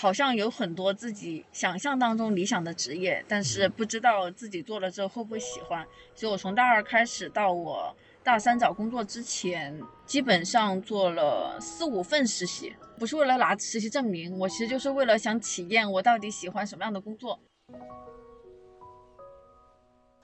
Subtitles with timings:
[0.00, 5.84] 好像有很多自己想象当中理想的职业，但是不知道自己做了之后会不会喜欢。
[6.14, 9.76] 所以我从大二开始到我大三找工作之前，
[10.06, 17.40] 基本上做了四五份实习，不是为了拿实习证明，我其实就是为了想体验我到底喜欢什么样的工作。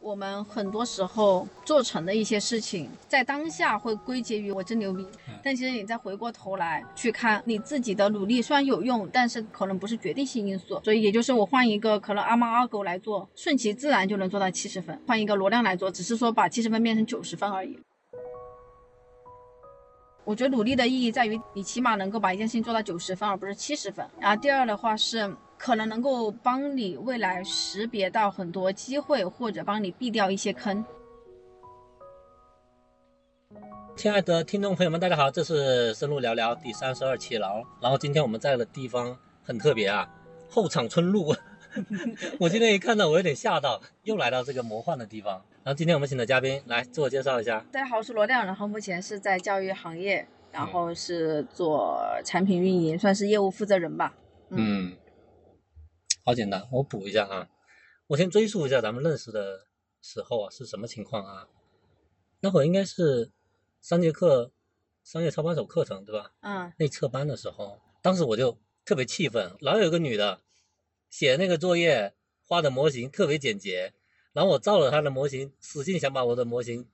[0.04, 5.08] 我们很多时候做成的一些事情，在当下会归结于我真牛逼，
[5.42, 10.78] 但其实你再回过头来去看，你自己的努力虽然有用，但是可能不是决定性因素。
[10.84, 17.80] 所以也就是我换一个可能阿猫阿狗来做，顺其自然就能做到七十分；换一个罗亮来做，只是说把七十分变成九十分而已。
[20.24, 24.06] 我觉得努力的意义在于，你起码能够把一件事情做到九十分，而不是七十分。
[24.20, 25.34] 然后第二的话是。
[25.58, 30.84] 可能能够帮你未来识别到很多机会，或者帮你避掉一些坑。
[33.96, 37.62] 亲爱的听众朋友们，大家好，这是深入聊聊第三十二期了。
[37.80, 40.08] 然后今天我们在的地方很特别啊，
[40.50, 41.34] 后场村路。
[42.38, 45.40] 我今天一看到，我有点吓到，又来到这个魔幻的地方。
[45.62, 47.64] 然后今天我们请的嘉宾来自我介绍一下。
[47.72, 54.12] 大家好，我是罗亮，然后目前是在教育行业，然后是做产品运营，算是业务负责人吧。
[54.50, 54.92] 嗯。
[56.26, 57.50] 好简单，我补一下啊，
[58.06, 59.66] 我先追溯一下咱们认识的
[60.00, 61.46] 时候啊是什么情况啊？
[62.40, 63.30] 那会儿应该是
[63.82, 64.50] 三节课
[65.02, 66.32] 商业操盘手课程对吧？
[66.40, 66.72] 嗯。
[66.78, 70.40] 内测班的时候，当时我就特别气愤，老有个女的
[71.10, 72.14] 写那个作业
[72.46, 73.92] 画的模型特别简洁，
[74.32, 76.88] 然后我照了她的模型，使劲想把我的模型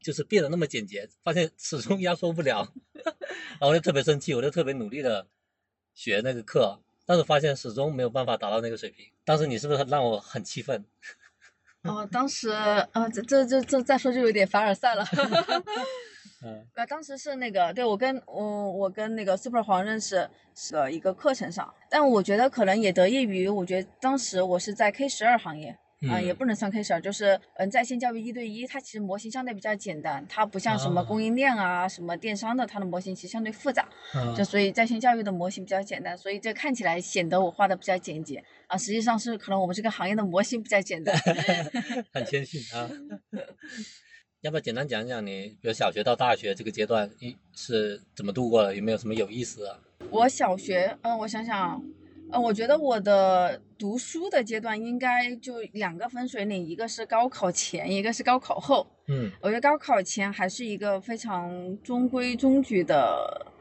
[0.00, 2.72] 就是变得那么简洁，发现始终压缩不了，
[3.58, 5.26] 然后我就特别生气，我就特别努力的
[5.92, 6.84] 学那个课。
[7.06, 10.84] 但是发现始终没有办法达到那个水平，当时你是不是让我很气愤？
[11.84, 15.04] 哦，当时呃，这这这这再说就有点凡尔赛了。
[16.42, 25.78] 嗯，呃，当时是那个，对我跟我我跟那个 Super 黄认识是一个课程上，但我觉得可能也得益于，我觉得当时我是在 K 十二行业。
[26.10, 33.88] 啊，也不能算 K 十二，就是嗯，在线教育一对一，它其实模型相对比较简单，它不像什么供应链啊、什么电商的，它的模型其实相对复杂，
[34.36, 41.16] 就所以在线教育的模型比较简单，所以这看起来显得我画的比较简洁啊，实际上是可能我们这个行业的模型比较简单。
[42.12, 42.90] 很谦逊啊，
[44.42, 48.76] 要不要简单讲讲你，比如小学到大学这个阶段一是怎么度过的？
[48.76, 49.78] 有没有什么有意思啊？
[50.10, 51.82] 我小学，嗯，我想想。
[52.30, 58.86] 呃，我觉得我的读书的阶段应该就两个分水岭，一个是高考前，一个是高考后。
[59.08, 63.52] 嗯，我觉得高考前还是一个非常中规中矩的。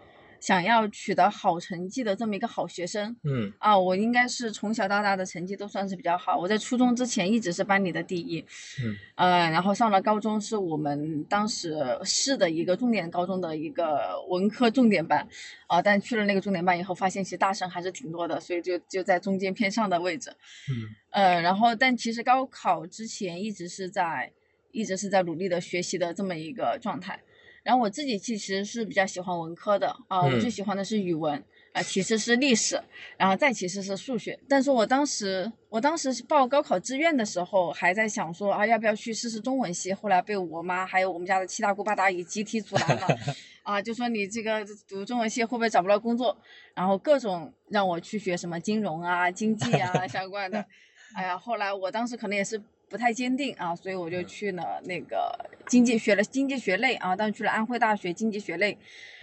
[0.45, 6.38] 想要取得好成绩的这么一个好学生，嗯啊，我应该是从小到大的成绩都算是比较好。
[6.38, 8.45] 我在初中之前一直是班里的第一，
[8.79, 15.28] 嗯呃，然后上了高中是我们当时市的一个重点高中的一个文科重点班，
[15.66, 20.29] 啊，但去了那个重点班以后，发现其实大神还是挺多的，所以就就在中间偏上的位置，
[20.69, 24.31] 嗯呃，然后但其实高考之前一直是在
[24.72, 27.19] 一直是在努力的学习的这么一个状态。
[27.65, 31.43] 然后我自己其实是比较喜欢文科的啊，我最喜欢的是语文
[31.73, 32.79] 啊，其次是历史，
[33.17, 34.39] 然后再其次是数学。
[34.47, 39.91] 但是我当时我当时报高考志愿的时候，还在想说啊，要不要去试试中文系？
[39.91, 43.07] 后来被我妈还有我们家的七大姑八大姨集体阻拦了，
[43.63, 46.37] 啊，就说你这个读中文系会不会找不到工作？
[46.75, 50.63] 然后各种让我去学什么金融啊、经济啊相关的。
[51.17, 52.61] 哎呀，后来我当时可能也是。
[52.90, 55.34] 不太坚定啊，所以我就去了那个
[55.68, 58.73] 经济学了经济学类啊，当时去了安徽大学经济学类，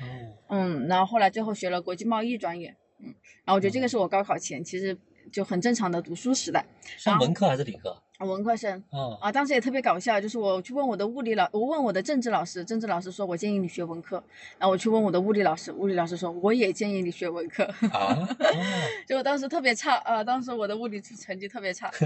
[0.00, 0.06] 哦，
[0.48, 3.06] 嗯，然后后来最后学了国际贸易专业，嗯，
[3.44, 4.96] 然后我觉得这个是我高考前其实
[5.30, 6.64] 就很正常的读书时代。
[6.98, 8.02] 上文科还是理科？
[8.26, 8.82] 文科生。
[8.90, 9.18] 哦。
[9.20, 14.22] 啊，当时也特别搞笑，就是我去问我的物理老，我问我的政治老师，政治老师说我建议你学文科，
[14.58, 17.64] 然后我去问我的物理老师，物理老师说我也建议你学文科。
[17.92, 18.28] 啊。
[19.06, 21.90] 就当时特别差啊，当时我的物理成绩特别差。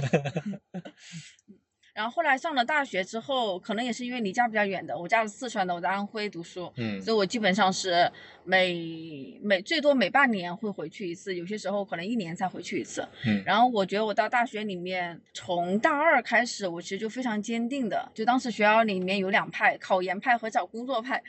[1.97, 8.13] 然后后来上了大学之后，可能也是因为离家比较远的，我家是四川的，我在安徽读书，嗯，所以我基本上是
[8.45, 13.43] 每每最多每半年会回去一次，有些时候可能一年才回去一次，嗯。
[13.47, 21.23] 然后我觉得我到大学里面，从大二开始，我其实就非常坚定的，就当时学校里面有两派，考研派和找工作派，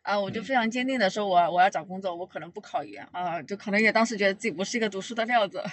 [0.00, 5.62] 啊，我就非常坚定的说，我我要找工作，我可能不考研啊，就可能也当时觉得自己不是一个读书的料子。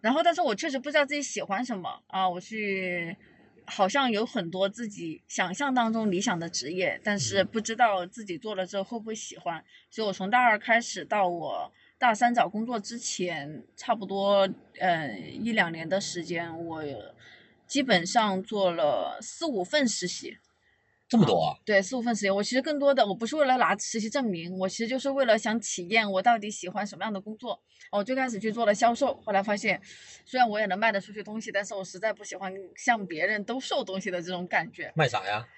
[0.00, 2.28] 然后，但是我确实不知道自己喜欢什么啊！
[2.28, 3.16] 我去，
[3.64, 9.64] 好像有很多自己想象当中理想的职业，但是不知道自己做了之后会不会喜欢。
[9.90, 14.48] 所以我从大二开始到我大三找工作之前，差不多
[14.78, 16.82] 呃一两年的时间，我
[17.66, 20.38] 基本上做了四五份实习。
[21.08, 21.56] 这么多啊？
[21.64, 22.30] 对，四五份实习。
[22.30, 27.58] 我其实更多的我不是为了拿实习证明，我其实就是为了想体验我到底喜欢什么样的工作。
[27.90, 29.80] 我最开始去做了销售，后来发现
[30.26, 34.92] 虽然我也能卖得出去东西，但是我实在不喜欢向别人兜售东西的这种感觉。
[34.94, 35.48] 卖啥呀？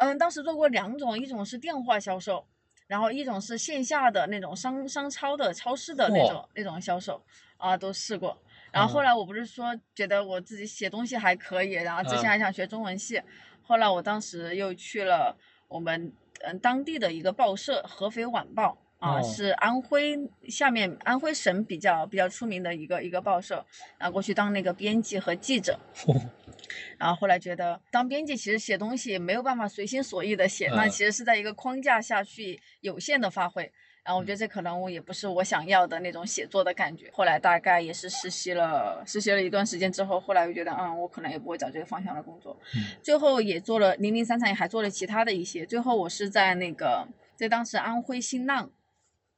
[0.00, 2.44] 嗯，当时做过两种，一种是电话销售，
[2.88, 7.22] 然后一种是线下的那种商商超的超市的那种那种销售
[7.56, 8.36] 啊，都试过。
[8.72, 13.22] 然后后来我不是说觉得我自己写东西还可以，然后之前还想学中文系。
[13.68, 15.36] 后来我当时又去了
[15.68, 16.10] 我们
[16.40, 20.18] 嗯当地的一个报社《合肥晚报》啊，是安徽
[20.48, 23.62] 下面安徽省比较比较出名的一个一个报社，
[23.98, 25.78] 然后过去当那个编辑和记者。
[26.96, 33.70] 然后后来觉得当编辑其实写东西没有办法随心所欲的写，那其实是在一个框架下去有限的发挥。
[34.08, 37.10] 然后我觉得这可能我也不是我想要的那种写作的感觉。
[37.12, 42.58] 后来大概也是实习了，实习了一段时间之后，后来又觉得，嗯，我可能也不会找这个方向的工作。
[43.02, 45.66] 最后也做了零零散散，也还做了其他的一些。
[45.66, 47.06] 最后我是在那个
[47.36, 48.70] 在当时安徽新浪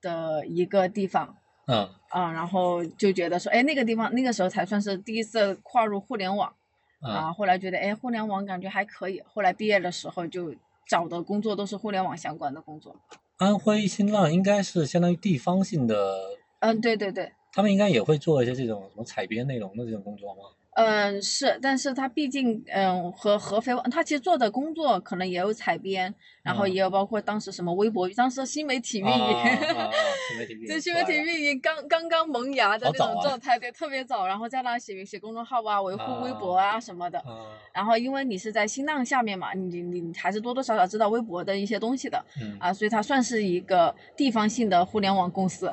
[0.00, 6.54] 的一个地方，嗯啊，然后就觉得说，哎，那个地方那个时候才算是第一次跨入互联网，
[7.00, 9.20] 啊，后来觉得，哎，互联网感觉还可以。
[9.26, 10.54] 后来毕业的时候就
[10.86, 12.94] 找的工作都是互联网相关的工作。
[13.40, 15.96] 安徽新浪应该是相当于地方性的，
[16.58, 20.42] 嗯，对对对，他们应该也会做一些这种什么采编内容的这种工作吗？
[20.86, 29.12] 嗯，是，但是他毕竟，嗯，和合肥，他其实做的工作可能也有采编，然后也有包括当时什么微博，当时新媒体运营，
[30.28, 37.22] 新媒体运营，对，新媒体运营刚刚刚萌芽的那种状态，对，特别早，然后在那写写公众号啊，维护微博啊什么的，
[37.72, 42.24] 然后因为你是在新浪下面嘛，你你还是多多少少知道微博的一些东西的，
[42.58, 45.66] 啊，所以它算是一个地方性的互联网公司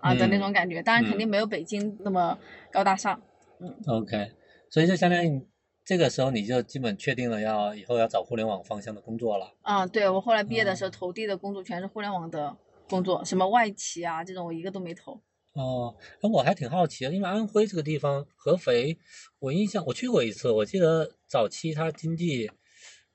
[0.00, 2.36] 啊的那种感觉，当然肯定没有北京那么
[2.72, 3.20] 高大上，
[3.60, 4.32] 嗯，OK。
[4.70, 5.46] 所以就相当于
[5.84, 9.52] 这个时候你就基本确定了要以后要找互联网方向的工作了。
[9.62, 12.56] 啊，对我后来毕业的时候投递的工作全是互联网的
[12.88, 15.20] 工作，什么外企啊这种我一个都没投。
[15.54, 18.96] 哦，那我还挺好奇的，因为安徽这个地方，合肥，
[19.40, 22.48] 我印象我去过一次，我记得早期它经济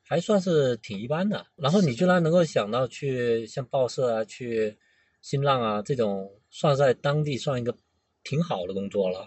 [0.04, 1.46] 还算是挺一般的。
[1.56, 4.78] 然后你居然能够想到去像报社啊、去
[5.22, 7.74] 新浪啊这种，算在当地算一个
[8.22, 9.26] 挺好的工作了。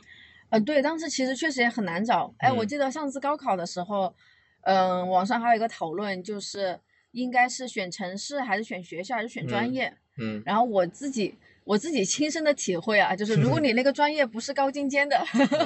[0.51, 2.35] 呃，对，当时其实确实也很难找。
[2.39, 4.15] 哎，我记得上次高考的时候，
[4.63, 6.79] 嗯，网上还有一个讨论，就是
[7.11, 9.95] 应该是选城市还是选学校还是选专业。
[10.17, 10.43] 嗯。
[10.47, 11.35] 然后我自己
[11.65, 15.23] 我自己亲身的体会啊，就是如果 你那个专业不是高精尖的，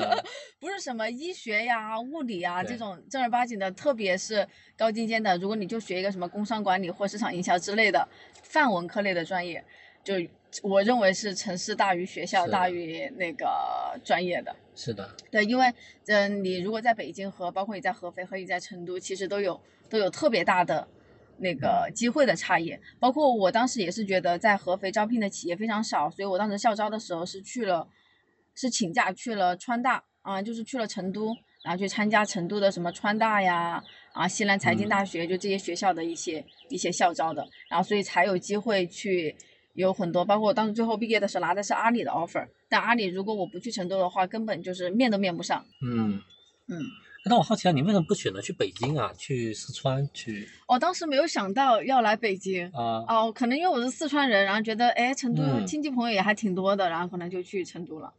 [0.59, 4.47] 不是什么医学呀、物理呀这种正儿八经的，特别是
[4.77, 8.09] 高精尖的，如果你就学一个什么工商管理或市场营销之类的
[8.43, 9.65] 泛文科类的专业，
[10.03, 10.15] 就。
[10.63, 13.49] 我认为是城市大于学校大于那个
[14.05, 14.55] 专业的。
[14.75, 15.11] 是的。
[15.31, 15.73] 对，因为
[16.07, 19.59] 嗯，你如果在北京和包括你在合肥和你在成都，其实都有
[19.89, 20.87] 都有特别大的
[21.39, 22.79] 那个机会的差异。
[23.01, 27.89] 包括我当时也是觉得在合肥招聘的企业非常少，所以我当时校招的时候是去了，
[28.55, 31.35] 是请假去了川大啊，就是去了成都，
[31.65, 33.83] 然后去参加成都的什么川大呀
[34.13, 39.35] 啊西南财经大学，就这些学校的一些一些校招的，然后所以才有机会去。
[39.75, 45.65] 有很多，包括我当时最后毕业的时候拿的是阿里的 offer，但阿里如果我不去成都的话，根本就是面都面不上。
[45.81, 46.21] 嗯
[46.69, 46.81] 嗯，
[47.25, 49.13] 那我好奇啊，你为什么不选择去北京啊？
[49.17, 50.49] 去四川去？
[50.69, 53.05] 我当时没有想到要来北京啊。
[53.09, 58.13] 哦，可能因为我是四川人，然后觉得哎，成都亲戚朋友也还挺多的，然后可能就去成都了。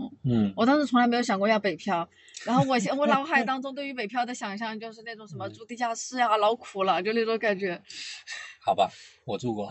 [0.00, 2.08] 嗯嗯，我当时从来没有想过要北漂，
[2.46, 7.80] 然后我我脑海当中对于北漂的想象就是那种什么住地下室呀，老苦了，就那种感觉。
[8.64, 8.90] 好吧，
[9.24, 9.70] 我住过。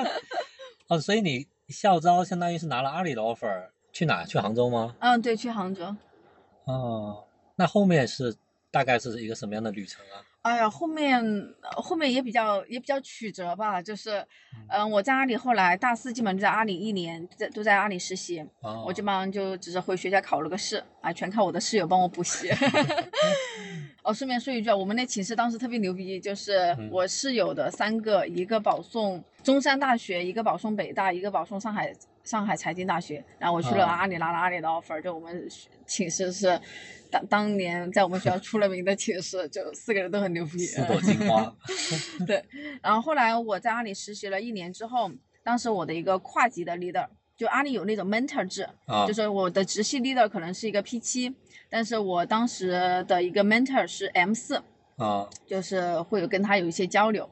[0.88, 4.24] 哦，所以你校招相当于是拿了阿里的 offer，去哪？
[4.24, 4.94] 去杭州吗？
[5.00, 5.96] 嗯，对，去杭州。
[6.64, 7.24] 哦，
[7.56, 8.34] 那后面是
[8.70, 10.20] 大概是一个什么样的旅程啊？
[10.44, 11.24] 哎呀，后面
[11.62, 14.22] 后面也比较也比较曲折吧，就是，
[14.68, 18.44] 嗯，我在阿里后来大四基本就在阿里一年，在都在阿里实习，
[18.84, 22.50] 我基本上就只是回学校考了个试，啊，全靠我的室友帮我补习。
[24.04, 31.90] 哦，顺便说一句啊，我们那寝室当时特别牛逼，就是我室友的三个，一个保送中山大学，一个保送北大，一个保送上海
[32.24, 35.48] 上海财经大学，然后我去了阿里拿了阿里的 offer，就我们
[35.86, 36.60] 寝室是。
[37.10, 41.54] 当当年在我们学校出了名的寝室，就四个人都很牛逼，四朵金花。
[42.26, 42.44] 对，
[42.82, 45.08] 然后后来我在阿里实习了一年之后，
[45.44, 48.68] 当时我的一个跨级的 leader，就阿里有那种 mentor 制，
[49.06, 51.32] 就是我的直系 leader 可能是一个 P 七，
[51.70, 54.60] 但是我当时的一个 mentor 是 M 四，
[54.96, 57.30] 啊，就是会有跟他有一些交流，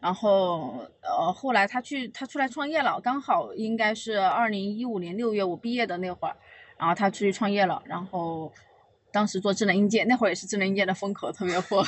[0.00, 6.36] 然后呃后来他去他出来创业了，刚好应该是二零一五年六月我毕业的那会儿，
[6.78, 8.52] 然后他出去创业了，然后。
[9.10, 11.82] 当时做智能硬件，那会儿也是智能硬件的风口特别火，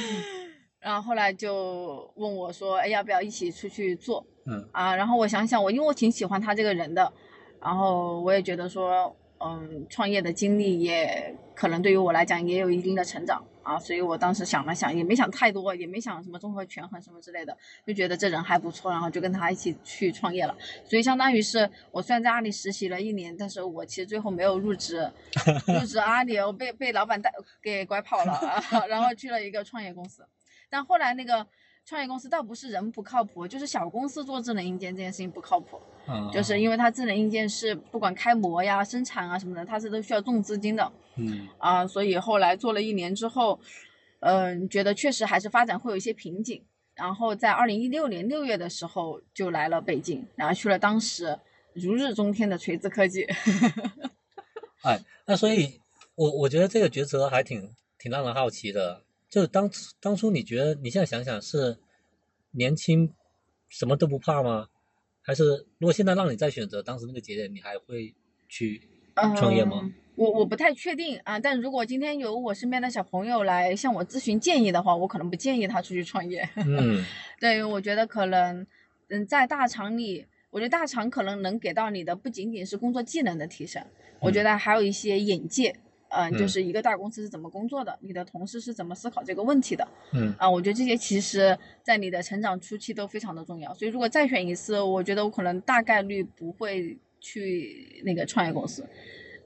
[0.78, 4.24] 然后后来就问我说，哎，要不要一起出去做？
[4.44, 7.10] 嗯啊，然后我想想，我因为我挺喜欢他这个人的，
[7.58, 17.56] 然后我也觉得说，嗯，创业的经历也可能对于我来讲也有一定的成长啊，所以我当时想了想，也没想太多，也没想什么综合权衡什么之类的，
[17.86, 20.56] 就觉得这人还不错，然后就跟他一起去创业了。
[20.84, 25.10] 所以相当于是我虽然在阿里实习了一年，但是我其实最后没有入职，
[25.66, 30.24] 入职阿里，我被被老板带给拐跑了，啊 然后去了一个创业公司，
[30.68, 31.46] 但后来那个。
[31.86, 41.46] 创业公司倒不是人不靠谱，就是小公司做智能硬件这件事情不靠谱，嗯，就是因为它智能硬件是不管开模呀、生产啊什么的，它是都需要重资金的嗯。
[41.58, 43.60] 啊，所以后来做了一年之后，
[44.20, 46.64] 嗯、觉得确实还是发展会有一些瓶颈，
[46.94, 51.38] 然后在二零一六年六月的时候就来了北京，然后去了当时
[51.74, 53.26] 如日中天的锤子科技，
[54.82, 55.80] 哎，那所以，
[56.14, 59.02] 我我觉得这个抉择还挺挺让人好奇的。
[59.34, 61.76] 就是当初当初你觉得你现在想想是
[62.52, 63.12] 年轻
[63.68, 64.68] 什么都不怕吗？
[65.22, 68.14] 还是如果现在让你再选择当时那个节点，你还会
[68.48, 68.80] 去
[69.36, 69.80] 创业吗？
[69.82, 76.48] 嗯我我不太确定啊，但如果今天有我身边的小朋友来向我咨询建议的话，我可能不建议他出去创业。
[76.54, 77.04] 嗯
[77.40, 78.64] 对，我觉得可能，
[79.08, 83.84] 嗯，在大厂里，我觉得大厂可能能给到你的不仅仅是工作技能的提升，
[84.20, 85.70] 我觉嗯得还有一些眼界。
[85.70, 85.80] 嗯、
[86.32, 90.48] 就嗯是一个大公司是怎么工作的，你的同事是怎么思考这个问题的嗯啊？
[90.48, 93.72] 我觉得这些其实在你的成长初期都非常的重要。
[93.74, 98.86] 所以如果再选一次，我觉得我可能大概率不会去那个创业公司。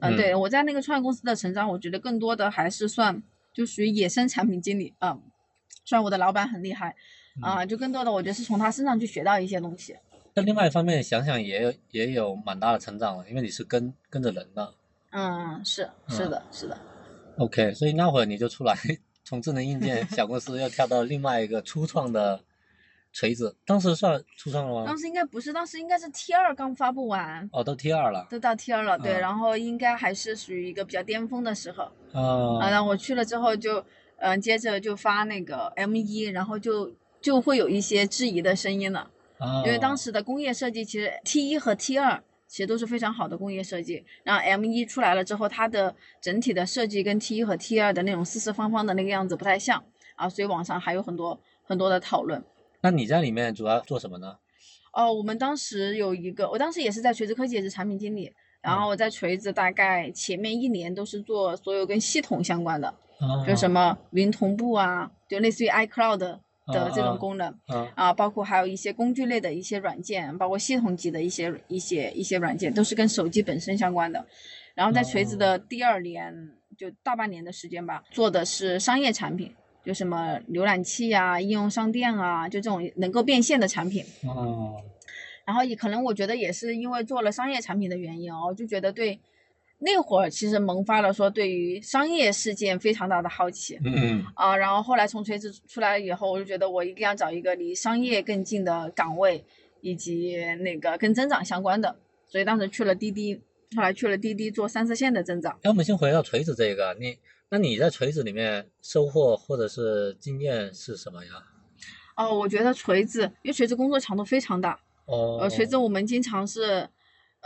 [0.00, 3.22] 嗯、嗯对我在那个创业公司的成长，我觉得更多的还是算
[3.52, 5.18] 就属于野生产品经理啊。
[5.84, 6.94] 虽然我的老板很厉害
[7.40, 9.96] 啊，就更多的我觉得是从他身上去学到一些东西。
[10.34, 14.74] 那另外一方面想想也有也有蛮大的成长了，因为你是跟跟着人的。
[15.10, 16.78] 嗯，是是的，是的。
[17.38, 18.74] OK，所以那会儿你就出来
[19.24, 22.40] 从智能硬件小公司又跳到另外一个初创的
[23.12, 24.98] 锤子，当时算初创了吗当？
[24.98, 28.26] 时应该不是，当时应该是 T 二刚发布完，哦，都 T 二了。
[28.28, 32.58] 都到 T 二了，对，嗯然后应该还是属于一个比较巅峰的时候啊。
[32.60, 33.84] 啊然后我去了之后就，
[34.18, 39.10] 嗯、接着就发那个 M 一，然后就就会有一些质疑的声音了。
[39.38, 49.84] 啊，因为当时的工业设计其实 T 一和 T 二其实都是非常好的工业设计，然后 M 一出来了之后，它的整体的设计跟 T 一和 T 二的那种四四方方的那个样子不太像
[50.16, 52.42] 啊，所以网上还有很多很多的讨论。
[52.80, 54.38] 那你在里面主要做什么呢？
[54.92, 62.88] 哦，我们当时有一个，我当时也是在锤子科技也是产品经理，然后我在锤子大概前面一年都是做所有跟系统相关的，
[63.20, 67.48] 啊就什么云同步啊，就类似于 iCloud 的这种功能。
[67.66, 74.26] 啊啊，包括还有一些工具类的一些软件，包括系统级的一些一些一些软件，都是跟手机本身相关的。
[74.74, 79.52] 然后在锤子的第二年，就大半年的时间吧，做的是商业产品，
[79.84, 84.04] 就什么浏览器啊、应用商店啊，就这种能够变现的产品。
[84.26, 84.76] 哦
[85.44, 89.18] 然后也可能我觉得也是因为做了商业产品的原因哦，就觉得对
[89.80, 93.78] 那会儿其实萌发了说对于商业事件非常大的好奇。
[93.84, 99.44] 嗯啊，然后后来从锤子出来以后，我就觉得我一定要找一个离商业更近的岗位，
[99.80, 103.40] 以及那个跟增长相关的，所以当时去了滴滴，
[103.76, 105.52] 后来去了滴滴做三四线的增长。
[105.62, 107.16] 哎，我们先回到锤子这个，你
[107.50, 111.30] 那你在锤子里面收获或者是经验是什么呀？
[112.16, 116.88] 哦，我觉得锤子，因为锤子工作强度非常大，哦，呃，锤子我们经常是，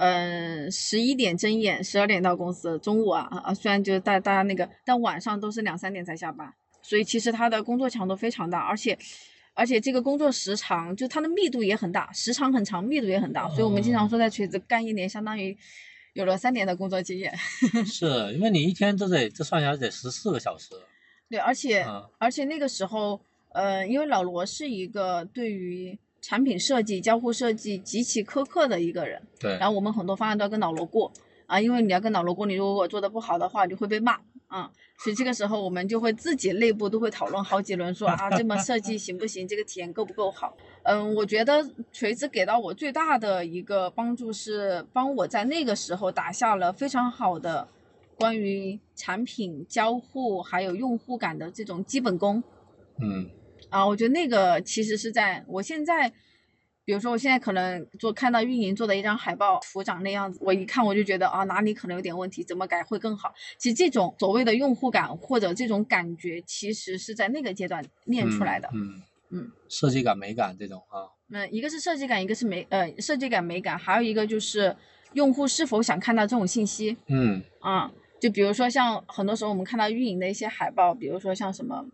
[0.05, 8.99] 嗯、十一点睁眼，十二点到公司，中午啊啊，虽然就是大大家那个，但晚上都是两三点才下班，所以其实他的工作强度非常大，而且
[9.55, 15.57] 而且这个工作时长就它的密度也很大，时长很长，密度也很大，所以我们经常说在锤子干一年，相当于
[16.15, 17.33] 有了三年的工作经验。
[17.87, 20.75] 是因为你一天都得这算下来得十四个小时。
[21.31, 23.21] 对，而且、啊而且那个时候，
[23.53, 31.13] 呃，因为老罗是一个对于产品设计、交互设计极其苛刻的一个人，对，然后我们很多方案都要跟老罗过。
[31.47, 34.19] 啊，因为你要跟老罗过，你如果做的不好的话，你会被骂。
[34.47, 40.57] 啊，所以这个时候我们就会自己内部都会讨论好几轮，说啊这么设计行不行，这个体验够不够好？
[40.85, 41.63] 嗯，我觉得
[41.93, 47.69] 锤子给到我最大的一个帮助是帮我在那个时候打下了非常好的
[48.17, 52.43] 关于产品交互还有用户感的这种基本功。
[52.99, 53.29] 嗯
[53.73, 56.13] 啊，我觉得那个其实是在我现在，
[56.85, 63.33] 比如说我现在可能做看到运营做的一张海报，图长那样子，我一看我就觉得啊哪里可能有点问题，怎么改会更好。
[63.57, 68.69] 其实这种所谓的用户感或者这种感觉，其实是在那个阶段练出来的。
[68.75, 74.77] 嗯嗯设计感、美感这种啊，嗯，一个是设计感，一个是美呃设计感美感，还有一个就是
[75.15, 77.91] 用户是否想看到这种信息嗯啊。
[78.21, 81.85] 就比如说像很多时候我们看到运营的一些海报，比如说像什么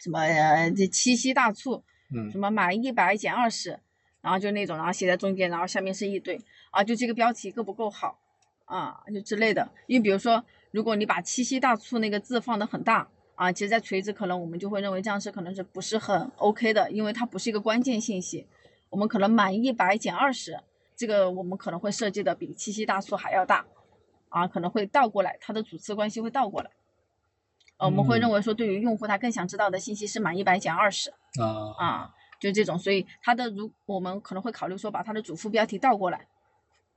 [0.00, 1.82] 什么呃这七夕大促，
[2.14, 3.78] 嗯什么满一百减二十，
[4.20, 6.40] 然后就那种，然后写在中间，然后下面是一堆
[6.70, 8.18] 啊，就这个标题够不够好
[8.64, 9.68] 啊，就之类的。
[9.86, 18.46] 因为比如说，如果你把七夕大促那个字放的很大啊，其实在垂直可能我们就会认为这样是可能是不是很 OK 的，因为它不是一个关键信息。
[18.90, 20.58] 我们可能满一百减二十，
[20.96, 23.66] 这个我们可能会设计的比七夕大促还要大
[24.30, 26.70] 啊，可能会倒过来，它的主次关系会倒过来。
[27.78, 31.10] 呃，我们会认嗯为说，对于用户他更想知道的信息是满一百减二十。
[31.40, 31.74] 啊。
[31.78, 36.26] 啊，就这种，所以它的如我们可能会考虑说把它的主副标题倒过来，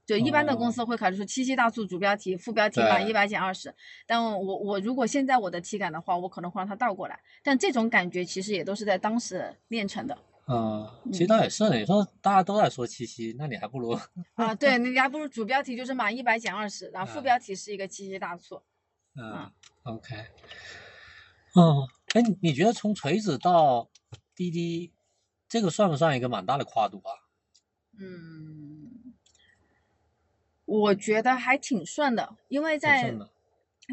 [0.05, 3.09] 就一般的公司会考虑说七夕大促主标题、副标题满对。
[3.09, 3.73] 一百减二十，
[4.05, 13.97] 但我我如果现在我的体感的话，我可能会让它倒过来，但这种感觉其实也都是在当时练成的嗯，其实倒也是，你说大家都在说七夕，那你还不如
[14.33, 14.53] 啊。
[14.55, 17.21] 对，你还不如主标题就是满一百减二十，然后副啊。
[17.21, 18.61] 标题是一个七夕大促。
[19.15, 19.51] 嗯
[19.83, 20.15] ，OK，
[21.53, 23.89] 哦，哎，你觉得从锤子到
[24.35, 24.93] 滴滴，
[25.49, 27.11] 这个算不算一个蛮大的跨度啊？
[27.99, 29.13] 嗯，
[30.65, 33.13] 我觉得还挺顺的，因为在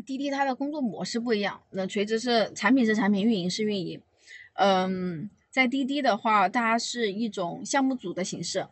[0.06, 4.00] 滴滴它的工作模式不一样，那垂直是产品是产品，运营是运营。
[4.54, 8.68] 嗯，在滴滴的话，它是一种项目组的形式，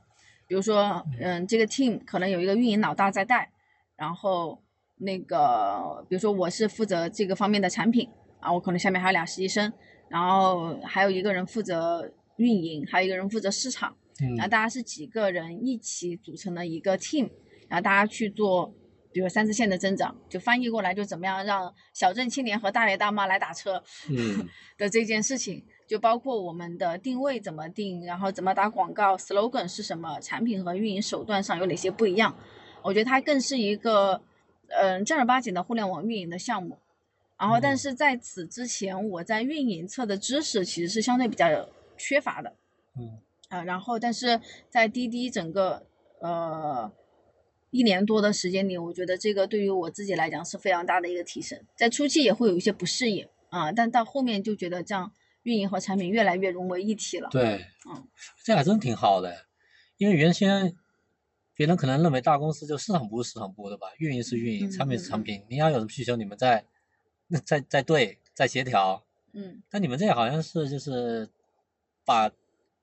[0.47, 3.51] 比如说，嗯，这个 team 可能有一个运营老大在带，
[3.97, 4.63] 然后
[4.99, 8.09] 那个，比如说我是负责这个方面的产品
[8.41, 9.73] 啊，我可能下面还有俩实习生，
[10.09, 13.95] 然后还有一个人负责运营，还有一个人负责市场。
[14.19, 17.29] 然后嗯大家是几个人一起组成了一个 team，
[17.69, 18.75] 然后大家去做，
[19.13, 24.49] 比如三四线的增长，就翻译过来就怎么样让小镇青年和大爷大妈来打车嗯
[24.79, 32.35] 的这件事情，就包括我们的定位怎么定，然后怎么打广告，slogan 是什么，产品和运营手段上有哪些不一样，
[32.83, 34.19] 我觉得它更是一个
[34.69, 36.79] 嗯正儿八经的互联网运营的项目。
[37.39, 41.69] 然后，但嗯是在此之前，我在运营侧的知识其实是相对比较
[41.99, 42.57] 缺乏的。
[42.99, 45.87] 嗯啊，然后但是在滴滴整个
[46.21, 46.91] 呃
[47.71, 51.63] 一年多的时间里，我觉得这个对于我自己来讲是非常大的一个提升。
[51.77, 57.29] 在初期也会有一些不适应啊，但到后面就觉得这样运营和产品越来越融为一体了。
[57.31, 58.09] 对，嗯，
[58.43, 59.47] 这还真挺好的，
[59.99, 60.75] 因为原先
[61.57, 66.63] 别人可能认为大公司就市场部是市场部的吧，运营是运营，产品是产品，你要有什么需求，你们在
[67.45, 69.63] 在在对在协调，嗯。
[69.71, 71.27] 但你们这好像是就是
[72.05, 72.31] 把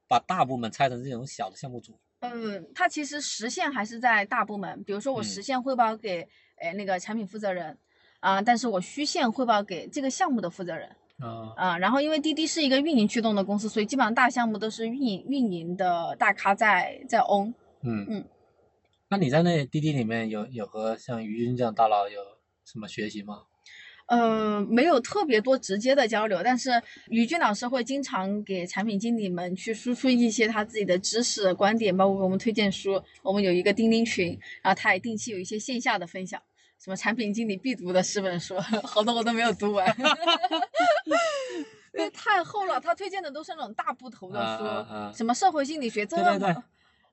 [0.08, 5.24] 把大部门拆成这种小的项目组，嗯，它其实实现还是在大部门，比如说我嗯。
[5.24, 7.78] 实现汇报给呃那个产品负责人
[8.22, 10.90] 啊，但是我虚线汇报给这个项目的负责人。
[11.20, 11.54] 啊。
[11.56, 17.54] 啊，然后因为滴滴是一个运营驱动的公司，所以基本上大项目都是运营运营的大咖在在 own。
[17.84, 18.06] 嗯。
[18.10, 18.26] 嗯，
[19.14, 22.20] 那你在那滴滴里面有有和像于军这样大佬有
[22.66, 23.44] 什么学习吗？
[24.08, 26.72] 呃，没有特别多直接的交流，但是
[27.10, 33.00] 于军老师会经常给产品经理们去输出一些他自己的知识观点，包括给我们推荐书。
[33.22, 34.30] 我们有一个钉钉群，
[34.64, 36.42] 然后他也定期有一些线下的分享，
[36.84, 39.96] 什么产品经理必读的十本书， 好多我都没有读完，
[41.94, 42.82] 因为太厚了。
[42.82, 46.24] 他推荐的都是那种大部头的书，啊啊啊什么社会心理学这么。
[46.24, 46.64] 对对对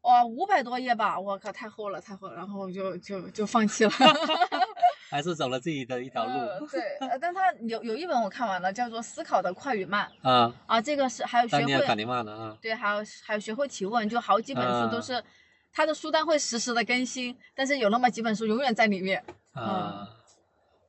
[0.03, 3.91] 哇，五百多页吧，我靠，太厚了，太厚了，然后就就就放弃了。
[5.11, 10.55] 还是走了自己的一条路呃对， 呃，但他有有一本我看完了，叫做《思考的快与慢》啊？
[10.67, 15.25] 啊，这个是还有学丹尼尔·卡会尼曼的啊，对，还有还有学会提问，就好几本书都啊是
[15.73, 19.23] 他的书单会实时的更新，但是有那么几本书永远在里面。
[19.53, 20.09] 啊，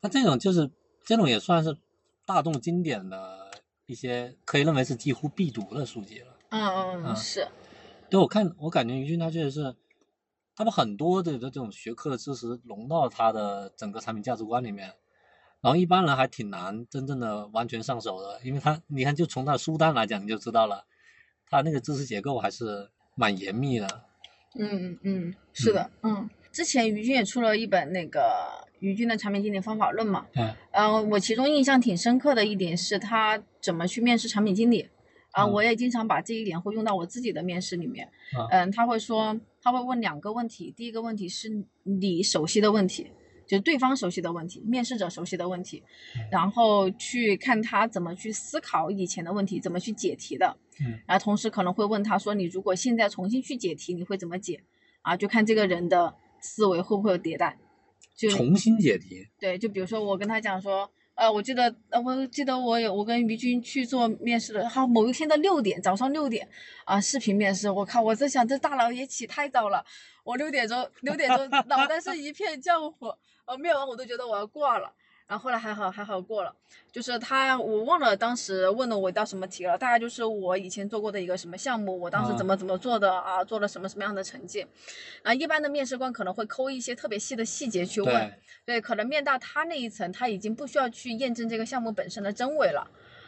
[0.01, 0.69] 那这种就是
[1.03, 1.75] 这种也算是
[2.25, 3.49] 大众经典的
[3.87, 6.27] 一些，可以认为是几乎必读的书籍了。
[6.51, 7.47] 嗯嗯，是，
[8.11, 9.75] 对我看，我感觉于军他确实是，
[10.53, 14.93] 他把很多的这种学科的知识融到他的整个产品价值观里面，
[15.61, 20.85] 然后一般人还挺难真正的完全上手的，因为他你看就从他的书单来讲你就知道了，
[21.49, 23.87] 他那个知识结构还是蛮严密的。
[24.55, 26.29] 嗯嗯嗯，是的，嗯。
[26.51, 28.21] 之前于军也出了一本那个
[28.81, 34.89] 于军的产品经理方法论嘛，嗯嗯，我其中印象挺深刻的一点是他怎么去面试产品经理，
[35.31, 38.05] 啊，嗯我也经常把这一点会用到我自己的面试里面。
[38.37, 41.49] 啊嗯，他会说，他会问两个问题，第一个问题是
[41.83, 43.07] 你熟悉的问题，
[43.47, 45.83] 就是对方熟悉的问题，面试者熟悉的问题，
[46.31, 50.57] 然后去看他怎么去思考以前的问题，怎么去解题的。
[50.79, 54.63] 嗯然后同时可能会问他说，你如果现在重新去解题，你会怎么解？
[55.01, 57.57] 啊，就看这个人的思维会不会有迭代。
[58.15, 60.91] 就重新解题，对，就比如说我跟他讲说，
[61.21, 66.49] 呃，我记得，呃，我记得我有我跟于军去做面试的，好，某一天的六点，早上六点，
[66.83, 69.85] 啊、视频面试，我靠，我在想这大佬也起太早了，
[70.23, 73.13] 我六点钟六点钟脑袋是一片浆糊，
[73.45, 74.91] 呃，面完我都觉得我要挂了，
[75.31, 76.53] 然后后来还好还好过了，
[76.91, 84.67] 就是他我忘了当时问了我一道什么题了，大概就是我以前做过的一个什么项目，我当时怎么怎么做的啊，做了什么什么样的成绩，
[85.23, 88.33] 啊，一般的面试官可能会抠一些特别细的细节去问，对，
[88.65, 92.85] 对，可能面到他那一层，他已经不需要去验证这个项目本身的真伪了，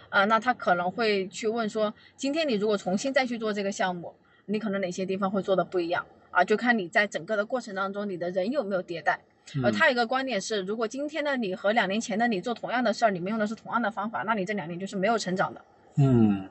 [0.09, 4.13] 啊，那他可能会去问说，今天你如果重新再去做这个项目，
[4.47, 6.43] 你可能哪些地方会做的不一样啊？
[6.43, 9.21] 就看你在整个的过程当中，你的人有没有迭代。
[9.61, 15.63] 呃，嗯他有一个观点是，如果今天的你和两年前的你做同样的事儿，你们用的是同样的方法，那你这两年就是没有成长的。
[15.97, 16.49] 嗯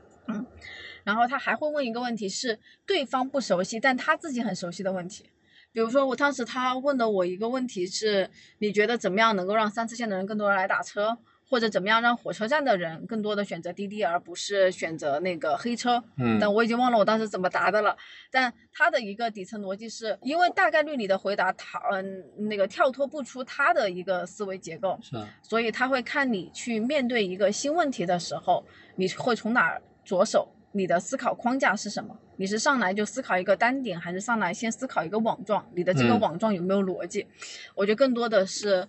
[1.04, 5.24] 然后他还会问一个问题是对方不熟悉，但他自己很熟悉的问题。
[5.72, 11.18] 比如说，我当时他问的我一个问题是，你觉得怎么样能够让三四线的人更多人来打车，
[11.52, 16.02] 或者怎么样让火车站的人更多的选择滴滴，而不是选择那个黑车？
[16.16, 17.94] 嗯，但我已经忘了我当时怎么答的了。
[18.30, 28.64] 但他的一个底层逻辑是，因为大概率你的回答他嗯那个跳脱不出他的一个思维结构，是啊所以他会看你去面对一个新问题的时候，
[28.96, 32.16] 你会从哪儿着手，你的思考框架是什么？
[32.36, 35.62] 你是上来就思考一个单点，还是上来先思考一个网状？
[35.74, 37.26] 你的这个嗯网状有没有逻辑？
[37.74, 38.88] 我觉得更多的是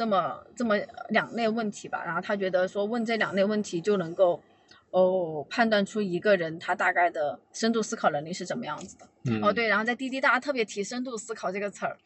[0.00, 0.74] 这么这么
[1.10, 2.02] 两类问题吧。
[2.04, 4.40] 然后他觉得说问这两类问题就能够。
[4.92, 9.06] 哦，判断出一个人他大概的深度思考能力是怎么样子的。
[9.24, 11.96] 嗯哦，对，然后在滴滴大家特别提深度思考这个词儿，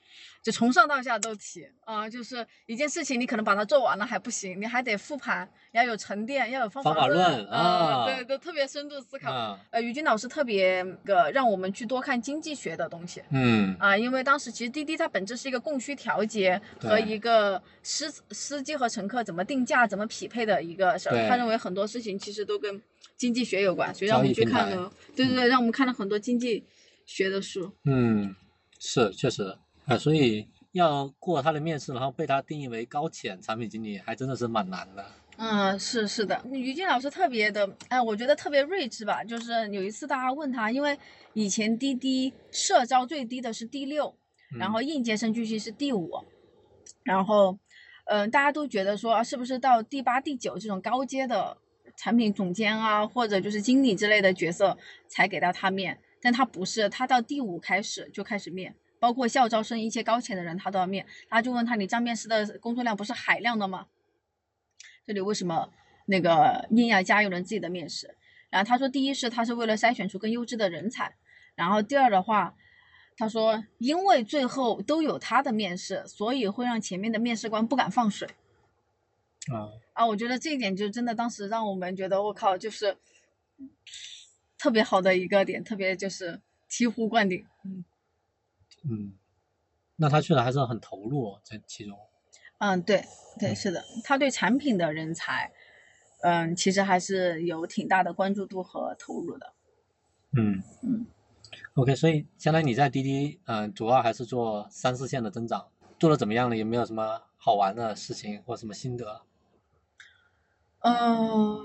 [0.42, 9.30] 就从上到下都提啊、就是一件事情你可能把它做完了还不行，你还得复盘，你要有沉淀，要有方方法论论啊对，都特别深度思考。
[9.32, 13.22] 啊呃，于军老师特别个让我们去多看经济学的东西。
[13.30, 21.28] 嗯啊，因为当时其实滴滴它本质是一个供需调节和一个司司机和乘客怎么定价、怎么匹配的一个事儿。
[21.28, 22.82] 他认为很多事情其实都跟
[23.16, 26.64] 经济学有关，所以让我们去看了，对对对，让我们看了很多经济
[27.06, 27.72] 学的书。
[27.84, 28.34] 嗯，
[28.78, 35.04] 是确实啊，所以要过他的面试，然后被他定义为高潜产品经理，还真的是蛮难的。
[35.36, 39.24] 嗯，是是的，于静老师特别的，哎，我觉得特别睿智吧。
[39.24, 40.96] 就是有一次大家问他，因为
[41.32, 44.16] 以前滴滴社招最低的是第六，
[44.58, 46.08] 然后应届生继续是第五，
[47.02, 47.58] 然后，
[48.04, 51.56] 嗯、大家都觉得说，啊是不是到第八、第九这种高阶的
[51.96, 55.98] 产品总监啊，或者就是经理之类的角色才给到他面？
[56.24, 61.06] 但他不是，他到第五开始就开始面，包括校招生一些高潜的人他都要面。
[61.28, 63.88] 他就问他，你这样面试的工作量不是海量的吗？
[65.04, 65.68] 这里为什么
[66.06, 68.16] 那个硬要加一轮自己的面试？
[68.48, 71.14] 然后他说，第一是他是为了筛选出更优质的人才，
[71.54, 72.54] 然后第二的话，
[73.18, 78.26] 他说因为最后都有他的面试，所以会让前面的面试官不敢放水
[79.52, 80.06] 啊，啊。
[80.06, 82.96] 我觉得这一点就真的当时让我们觉得我靠，就是
[84.64, 87.44] 特别好的一个点，特别就是醍醐灌顶。
[87.64, 87.84] 嗯
[88.88, 89.12] 嗯，
[89.96, 91.98] 那他确实还是很投入哦在其中。
[92.56, 93.04] 嗯，对
[93.38, 95.52] 对，是的，他对产品的人才，
[96.22, 99.52] 嗯，其实还是有挺大的关注度和投入的。
[100.32, 101.06] 嗯嗯
[101.74, 106.56] ，OK，所以相当于你在滴滴，嗯、主要还是做三四线的增长，做的怎么样了？
[106.56, 109.20] 有没有什么好玩的事情或什么心得？
[110.78, 111.58] 嗯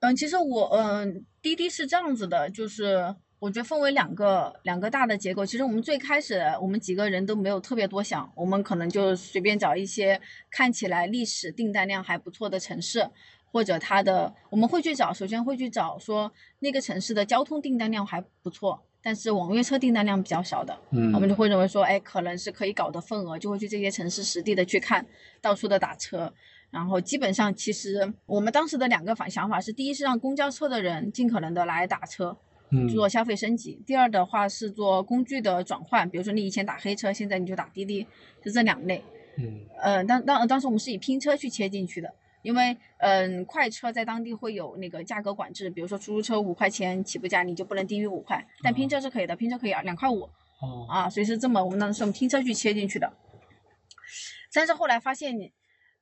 [0.00, 5.44] 嗯，其实我嗯，滴滴是这样子的，就是我觉得分为两个两个大的结构。
[5.44, 10.18] 其实我们最开始我们几个人都没有特别多想，我们可能就随便找一些
[10.50, 13.06] 看起来历史订单量还不错的城市，
[13.52, 25.04] 或者它的我们会去找，首先会去找说那个城市的交通订单量还不错，但是网约车订单量比较少的，嗯，我们就会认为说，哎，可能是可以搞的份额，就会去这些城市实地的去看，
[25.42, 26.32] 到处的打车。
[26.74, 32.36] 然后基本上，其实我们当时的两个反想法是：第一是让公交车的人尽可能的来打车，
[32.70, 38.04] 嗯做消费升级；第二的话是做工具的转换，比如说你以前打黑车，现在你就打滴滴，
[38.44, 39.04] 就这两类。
[39.38, 50.28] 嗯呃，当当当时我们是以拼车去切进去的，因为嗯、快车在当地会有那个价格管制，比如说出租车五块钱起步价，你就不能低于五块，但拼车是可以的，拼车可以两块五。
[50.60, 53.12] 哦啊，所以是这么，我们当时是用拼车去切进去的。
[54.52, 55.52] 但是后来发现，你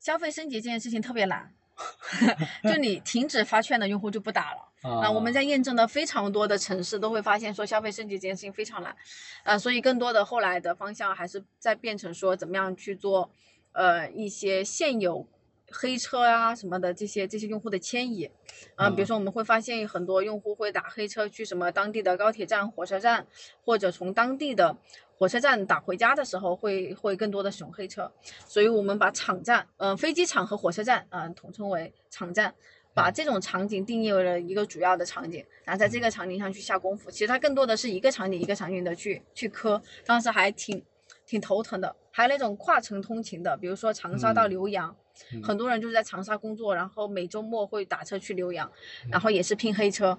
[0.02, 1.54] 消费升级这件事情特别难，
[2.68, 4.68] 就你停止发券的用户就不打了。
[4.82, 8.96] 啊，我们在验证的非常多的城市都会发现说消费升级这件事情非常难，
[9.44, 13.30] 呃，所以更多的后来的方向还是在变成说怎么样去做，
[13.70, 15.24] 呃，一些现有
[15.70, 18.28] 黑车啊什么的这些这些用户的迁移，
[18.74, 23.28] 啊、比如说我们会发现很多用户会打黑车去什么当地的高铁站、火车站，
[23.64, 24.76] 或者从当地的
[25.22, 28.10] 火车站打回家的时候会会更多的使用黑车，
[28.44, 32.52] 所以我们把场站，呃，飞机场和火车站，嗯、统称为场站。
[32.92, 37.08] 把这种场景定义为了一个主要的场景，然后在这个场景上去下功夫。
[37.08, 40.84] 其实它更多的是一个场景一个场景的去去磕，当时还挺
[41.24, 41.94] 挺头疼的。
[42.10, 44.50] 还有那种跨城通勤的，比如说长沙到嗯。
[44.50, 44.94] 浏阳，
[45.32, 45.40] 嗯。
[45.40, 48.68] 很多人就是在长沙工作，然后每周末会打车去浏阳，
[49.04, 49.10] 嗯。
[49.12, 50.18] 然后也是拼黑车，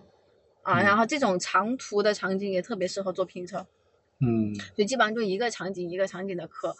[0.64, 0.84] 啊，嗯。
[0.84, 3.68] 然后这种长途的场景也特别适合做拼车，
[4.26, 6.76] 嗯所以基本上就一个场景一个场景的课。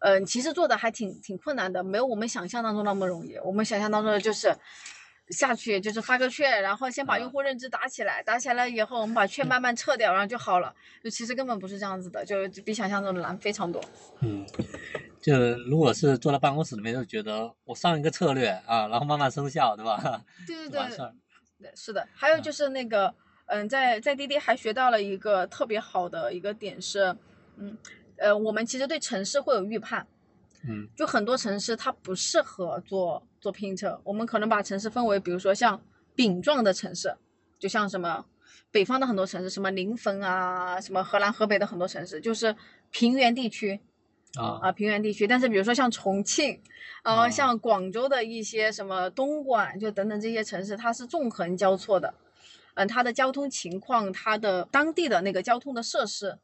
[0.00, 3.36] 嗯，其实做的还挺挺困难的，没有我们想象当中那么容易。
[3.38, 4.54] 我们想象当中的就是
[5.30, 10.74] 下去就是发个券，然后先把用啊户认知打起来，打起来以后我们把券慢慢撤掉，然后就好了。
[11.02, 13.82] 就其实根本不是这样子的，就就比想象中的难非常多。
[14.20, 14.44] 嗯，
[15.22, 15.32] 就
[15.70, 20.22] 如果是坐在办公室里面，就觉得我上一个策略啊，然后慢慢生效，对吧？
[20.46, 20.80] 对对
[21.58, 22.06] 对是的。
[22.14, 23.14] 还有嗯就是那个，嗯，
[23.68, 27.16] 在在滴滴还学到了一个特别好的一个点是，
[27.56, 27.76] 嗯，
[28.16, 30.06] 呃，我们其实对城市会有预判。
[30.66, 35.78] 嗯就很多城市它不适合做做拼车，我们可能把城市分为，比如说像
[36.14, 37.14] 饼状的城市，
[37.58, 38.24] 就像什么
[38.70, 42.56] 北方的很多城市，什么临汾啊，什么河南、河北的很多城市，就是
[42.90, 43.78] 平原地区
[44.38, 45.26] 啊啊，平原地区。
[45.26, 46.58] 但是比如说像重庆，
[47.02, 52.14] 呃，啊像广州的一些什么东莞，就等等这些城市，它是纵横交错的，
[52.74, 56.38] 嗯，它的交通情况，它的当地的那个交通的设施。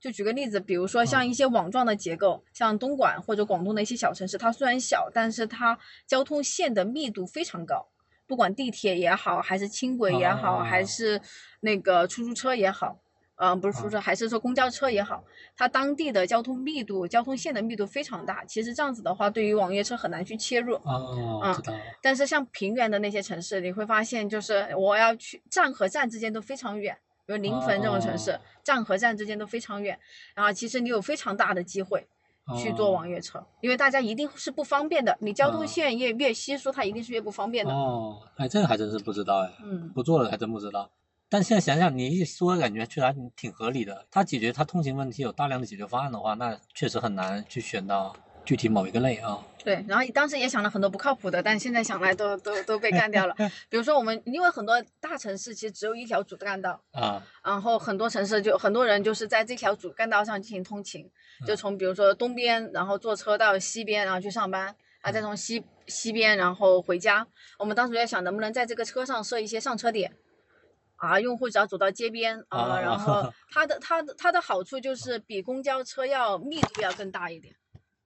[0.00, 1.28] 就举个例子，比如说像嗯。
[1.28, 7.88] 一些网状的结构，像东莞或者广东的一些小城市，它虽然小，但是它交通线的密度非常高，
[8.24, 10.86] 不管地铁也好，还是轻轨也好，还哦。
[10.86, 11.20] 是
[11.60, 13.00] 那个出租车也好，
[13.38, 15.22] 嗯、不是出租车，还是说公交车也好，
[15.56, 18.44] 它当地的交通密度、交通线的密度非常大。
[18.44, 20.74] 其实这样子的话，对于网约车很难去切入。
[20.84, 21.80] 哦，嗯。
[22.02, 26.96] 但是像平原的那些城市，你会发现，就是我要去站和站之间都非常远，
[27.26, 29.98] 比如临汾这种城市，哦站和站之间都非常远，
[30.34, 32.06] 然后其实你有非常大的机会
[32.58, 37.72] 去做哦网约车，因为大家一定是不方便的，你交通哦线越越稀疏，它一定是越不方便的。
[37.72, 40.90] 哦，哎，这个还真是不知道哎，嗯，不做了还真不知道。
[41.30, 44.06] 但现在想想，你一说，感觉确实还挺合理的。
[44.10, 49.38] 它解决它通勤问题有大量的解决方案的话，那确实很难去选到具体某一个类啊。
[49.62, 53.34] 对，然后当时也想了很多不靠谱的，但现在想来都都都被干掉了。
[53.68, 61.10] 比如说我们，因为很多大城市其实只有一条主干道，啊，然后很多城市就很多人就是在这条主干道上进行通勤，
[61.46, 64.68] 就嗯从比如说东边，然后坐车到西边，然后去上班，
[65.02, 67.26] 啊，嗯再从西西边然后回家。
[67.58, 70.10] 我们当时在想，能不能在这个车上设一些上车点，
[70.98, 77.54] 啊，用户只要走到街边啊，然后啊它的它的它的好处就是比公交车要密度要更大一点。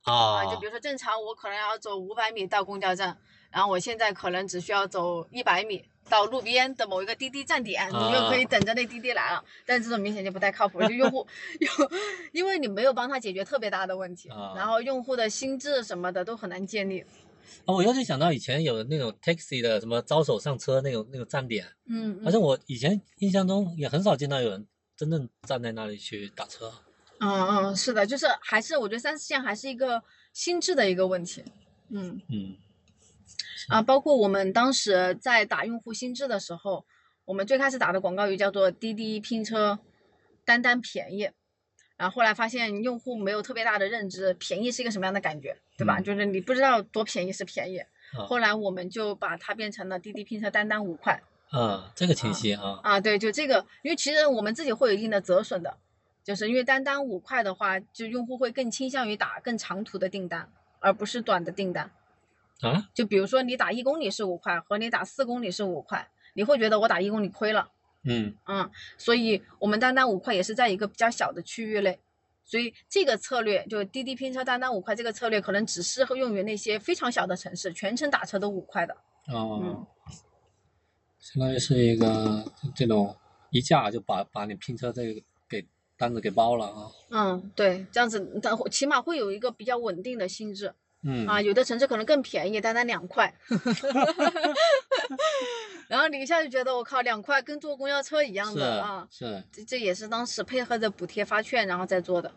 [0.04, 3.16] 啊，就比如说正常我可能要走五百米到公交站，
[3.50, 9.44] 然后我现在可能只需要走一百米到路边的某一个滴滴站点，你就可以啊等着那滴滴来了。
[9.64, 11.24] 但是这种明显就不太靠谱，就用户
[11.60, 11.90] 用，
[12.32, 17.04] 因为你没有帮他解决特别大的问题，啊然后用户的心智什么的都很难建立。
[17.64, 26.72] 哦，我又是想到以前有那种 taxi 的什么招手上车那种那种站点，嗯，好像我以前印象中也很少见到有人真正站在那里去打车。
[27.20, 30.02] 嗯嗯，是的，就是还是我觉得三四线还是一个
[30.32, 31.44] 心智的一个问题。
[31.90, 32.20] 嗯。
[32.28, 32.56] 嗯
[33.68, 36.84] 啊，包括我们当时在打用户心智的时候，
[37.24, 39.78] 我们最开始打的广告语叫做“滴滴拼车，
[40.44, 41.30] 单单便宜”，
[42.02, 45.98] 然后后来发现用户没有特别大的认知，便宜是一个什么样的感觉，对吧？
[46.00, 47.78] 嗯就是你不知道多便宜是便宜。
[47.78, 52.80] 啊后来我们就把它变成了滴滴拼车单单五块啊，这个清晰啊。
[52.82, 55.78] 啊，对，就这个，因为其实我们自己会有一定的折损的，
[56.24, 61.88] 就是因为单单五块的话，就用户会更倾向于打更长途的订单，而不是短的订单。
[62.62, 67.70] 啊，就比如说你打一公里是五块，和你打四公里是五块，你会觉得我打一公里亏了，
[68.04, 68.34] 嗯。
[68.46, 71.98] 嗯，所以我们单单五块也是在一个比较小的区域内，
[72.44, 78.96] 所以这个策略就滴滴拼车单单五块这个策略可能只适合用于那些非常小的城市，全程打车都五块的，
[79.28, 79.60] 哦。
[79.62, 79.86] 嗯，
[81.20, 83.16] 相当于是一个这种
[83.50, 85.64] 一架就把把你拼车这个给
[85.96, 86.90] 单子给包了啊。
[87.10, 91.26] 嗯，对，这样子它会起码会有一个比较稳定的性质嗯。
[91.26, 93.32] 啊，有的城市可能更便宜，单单两块，
[95.88, 99.06] 然后你一下就觉得我靠，两块跟坐公交车一样的啊。
[99.10, 102.32] 是这这也是当时配合着补贴发券然后再做的，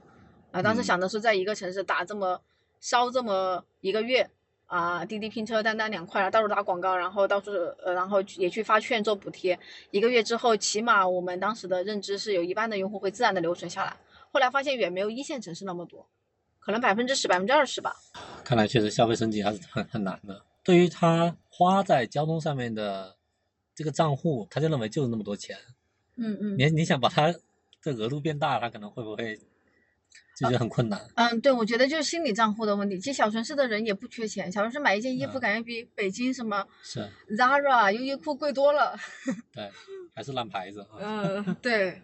[0.52, 2.42] 啊，当时嗯想的是在一个城市打这么
[2.80, 4.30] 烧这么一个月
[4.66, 7.52] 啊，滴滴拼车单单两块，到处打广告，然后到处
[7.84, 9.58] 呃，然后也去发券做补贴，
[9.92, 13.96] 一个月之后，起码我们当时的认知是有一半的用户会自然的留存下来，
[14.32, 16.08] 后来发现远没有一线城市那么多，
[16.60, 17.96] 可能百分之十、百分之二十吧。
[18.44, 20.42] 看来确实消费升级还是很很难的。
[20.66, 23.16] 对于他花在交通上面的
[23.76, 25.56] 这个账户，他就认为就是那么多钱。
[26.16, 27.34] 嗯嗯你你想把他
[27.82, 29.38] 这额度变大，他可能会不会
[30.36, 31.00] 就觉得很困难？
[31.16, 32.98] 嗯，对，我觉得就是心理账户的问题。
[32.98, 38.98] 其实小城市的人也不缺钱，小城市买一件衣服嗯感觉比北京什么是 Zara、优衣库贵多了。
[39.54, 39.70] 对，
[40.16, 40.98] 还是烂牌子啊。
[41.00, 42.02] 嗯，对，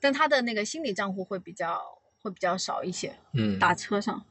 [0.00, 1.78] 但他的那个心理账户会比较
[2.22, 4.24] 会比较少一些，嗯，打车上。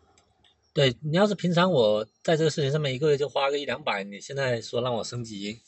[0.79, 5.59] 对你要是平常我在这个事情上面一个月就花个一两百，你现在说让我升级，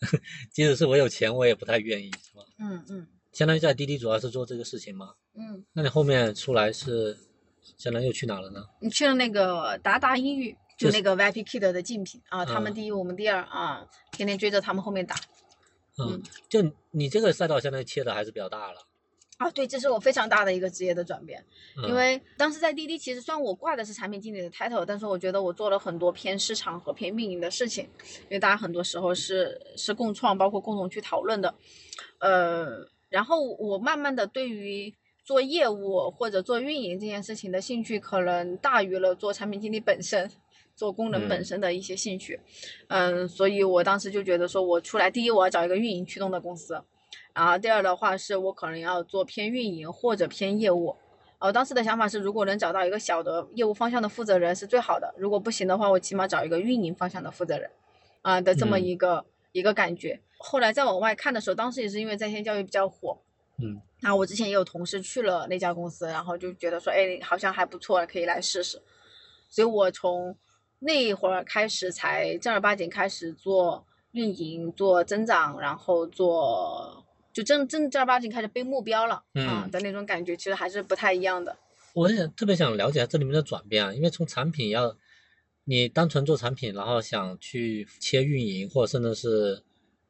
[0.52, 2.44] 即使是我有钱，我也不太愿意，是吧？
[2.58, 7.16] 嗯嗯相当于在滴滴主要是做这个事情嘛，嗯，那你后面出来是
[7.76, 8.64] 相当于又去哪了呢？
[8.80, 15.14] 你去了那个达达英语，就就是那个 VIP Kid 的竞品啊，他们嗯第一，我们第二啊，天天追着他们后面打。
[15.98, 18.85] 嗯嗯，就你这个赛道相当于切的还是比较大了，
[19.38, 21.44] 啊，对，这是我非常大的一个职业的转变，
[21.76, 27.84] 嗯、因为当时在滴滴，其实虽然我挂的是产品经理的 title，但是我觉得我做了很多偏市场和偏运营的事情，
[28.22, 31.54] 因为大家很多时候是是共创，包括共同去讨论的，
[32.18, 34.94] 呃，然后我慢慢的对于
[35.24, 40.30] 做业务或者做运营这件事情的兴趣，可能大于了做产品经理本身。
[40.74, 41.44] 做功能本嗯。
[41.46, 42.38] 身的一些兴趣，
[42.88, 46.78] 嗯，所以我当时就觉得说，我出来第一我要找一个运营驱动的公司，
[47.36, 50.96] 然后第二的话是我可能要做偏运营或者偏业务。
[51.38, 57.70] 呃，当时的想法是，如果能找到一个小的业务方向的负责人是最好的，如果不行的话，我起码找一个运营方向的负责人，
[58.22, 60.18] 啊、的这么嗯一个、一个感觉。
[60.38, 63.18] 后来再往外看的时候，当时也是因为在线教育比较火，
[63.58, 68.80] 嗯然后我之前也有同事去了那家公司，然后就觉得说，哎，好像还不错，可以来试试。
[69.50, 70.34] 所以我从
[70.78, 77.05] 那会儿开始才正儿八经开始做运营、做增长，然后做
[77.36, 81.54] 就正正正儿八经开始背目标了啊嗯的那种感觉，其实还是不太一样的。
[81.92, 84.96] 我是想特别想了解下这里面的转变啊，因为从产品要
[85.64, 89.62] 你单纯做产品，然后想去切运营，或者甚至是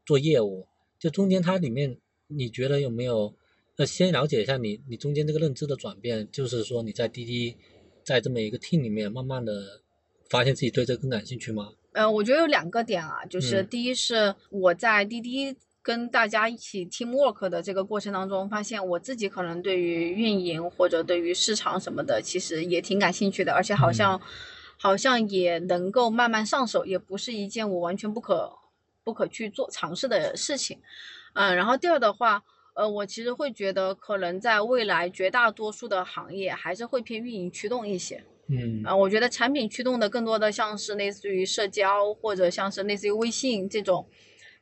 [0.05, 0.69] 做业务，
[1.01, 1.97] 就中间它里面
[2.29, 3.35] 你觉得有没有？
[3.77, 7.57] 呃，先了解一下你你中间这个认知的转变，就是说你在滴滴
[8.05, 9.83] 在这么一个 team 里面，慢慢的
[10.31, 11.73] 发现自己对这个更感兴趣吗？
[11.93, 15.55] 呃，我觉得有两个点啊，就是嗯第一是我在滴滴
[15.87, 24.21] 跟大家一起 team work 的这个过程当中，发现我自己可能对于运营或者对于市场什么的，其实也挺感兴趣的，而且好像、
[24.77, 28.53] 好像也能够慢慢上手，也不是一件我完全不可
[29.05, 30.81] 不可去做尝试的事情。
[31.35, 32.43] 嗯，然后第二的话，
[32.75, 38.25] 呃，我其实会觉得可能在未来绝大多数的行业还是会偏运营驱动一些。
[38.49, 44.05] 嗯啊、我觉得产品驱动的更多的像是类似于社交，或者像是类似于微信这种，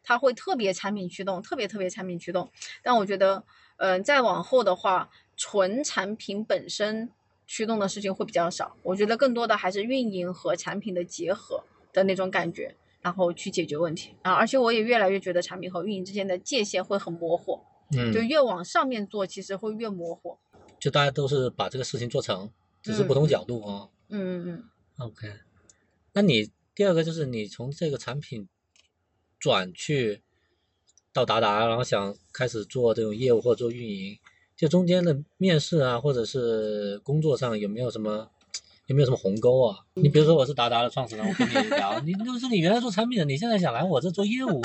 [0.05, 2.51] 它会特别产品驱动，特别特别产品驱动。
[2.83, 3.43] 但我觉得，
[3.79, 7.11] 嗯、再往后的话，纯产品本身
[7.47, 8.77] 驱动的事情会比较少。
[8.83, 14.33] 我觉得更多的还是运营和产品的结合的那种感觉，然后去解决问题啊。
[14.33, 17.61] 而且我也越来越觉得产品和运营之间的界限会很模糊，
[17.97, 20.39] 嗯就嗯，越往上面做，其实会越模糊。
[20.79, 22.51] 就大家都是把这个事情做成，
[22.83, 23.89] 只是不同角度啊。
[24.09, 24.65] 嗯嗯嗯。
[24.99, 25.33] OK，
[26.13, 28.47] 那你第二个就是你从这个产品
[29.45, 30.23] 转去
[31.13, 34.19] 到达达，然后想开始做这种业务或者做运营，
[34.57, 38.27] 就中间的面试啊，或者是工作上有没有什么
[38.87, 39.77] 有没有什么鸿沟啊？
[39.97, 44.63] 你比如说我是达达的创始人，我跟你聊，你就是你原来做产品的，你现在想来我这做业务，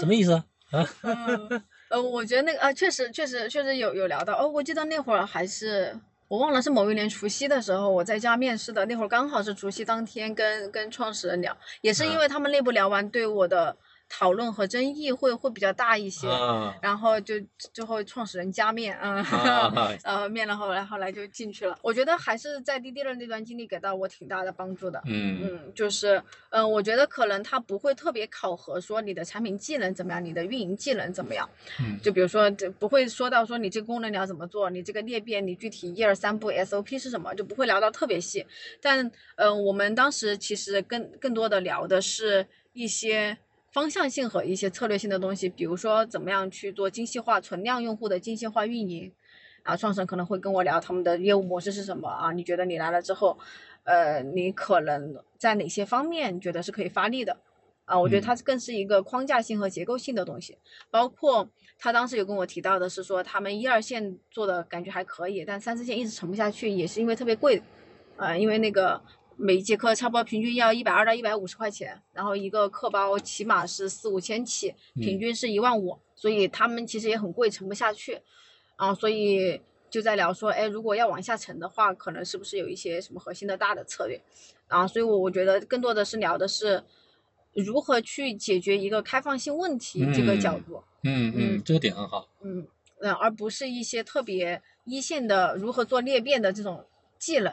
[0.00, 0.44] 什么意思啊？
[0.70, 0.88] 啊？
[1.02, 5.94] 嗯，呃，我觉得那个啊，确实确实确实有有聊到哦，我记得那会儿还是
[6.28, 13.76] 我忘了是某一年除夕的时候，我在家面试的，那会儿刚好是除夕当天跟跟创始人聊，也是因啊为他们内部聊完对我的
[14.08, 17.34] 讨论和争议会会比较大一些，啊然后就
[17.72, 19.22] 最后创始人加面，嗯。
[19.22, 19.72] 啊！
[20.04, 21.78] 呃，面了后来后来就进去了。
[21.82, 25.00] 我觉得还是在滴滴的那段经历给到我挺大的帮助的。
[25.06, 31.48] 嗯嗯，就是，嗯、我觉得可能他不会特别考核说你的产品技能怎么样，你的运营技能怎么样。
[31.80, 38.46] 嗯就比如说，这不会说到说你这个功能你要怎么做，你这个裂变你具体一二三步 SOP 是什么，就不会聊到特别细。
[38.80, 39.04] 但，
[39.36, 43.36] 嗯、呃，我们当时其实更更多的聊的是一些
[43.70, 49.12] 方向性和一些策略性的东西，比如说怎么样去做精细化存量用户的精细化运营。
[49.64, 52.32] 啊，创始人可能会跟我聊他们的业务模式是什么啊？
[52.32, 53.38] 你觉得你来了之后，
[53.84, 57.36] 呃，你可能在哪些方面觉得是可以发力的？
[57.84, 60.56] 啊，我觉得嗯它更是一个框架性和结构性的东西。
[60.90, 67.62] 包括他当时有跟我提到的是说，他们一二线做的感觉还可以，但三四线一直沉不下去，也是因为特别贵，
[68.16, 69.02] 呃，因为那个
[69.40, 78.20] 每一节课差不多平均要一百二到一百五十块钱，然后一个课包起码是四五千起，平嗯均是一万五，所以他们其实也很贵，沉不下去。
[78.74, 84.20] 啊，所以就在聊说，哎，如果要往下沉的话，可能是不是有一些什么核心的大的策略？
[84.66, 86.82] 啊，所以我我觉得更多的是聊的是
[87.54, 92.28] 如何去解决一个开放性问题这个角嗯度，嗯嗯，这个点很好。
[92.42, 92.66] 嗯
[93.00, 96.84] 嗯，而不是一些特别一线的如何做裂变的这种
[97.18, 97.52] 技能，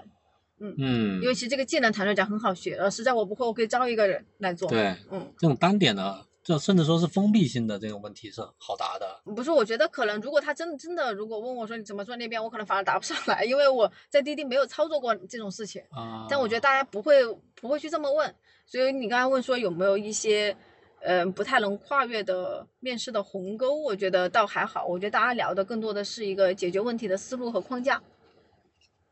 [0.60, 9.20] 嗯因，为其实这个技能坦率讲很好学，呃，实在我不会，我可以招一个人来做，对，嗯这种单点的就甚至说是封闭性的这种问题是好答的。
[9.36, 15.82] 不是，我觉得可能如果他真真的如果问我说你怎么做那边，我可能反而答不上来，因为我在滴滴没有操作过这种事情。
[15.90, 17.26] 啊，但我觉得大家不会
[17.56, 18.34] 不会去这么问，
[18.66, 20.56] 所以你刚才问说有没有一些，
[21.02, 24.86] 嗯、不太能跨越的面试的鸿沟，我觉得倒还好。
[24.86, 28.02] 我觉得大家聊的更多的是一个解决问题的思路和框架。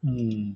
[0.05, 0.55] 嗯，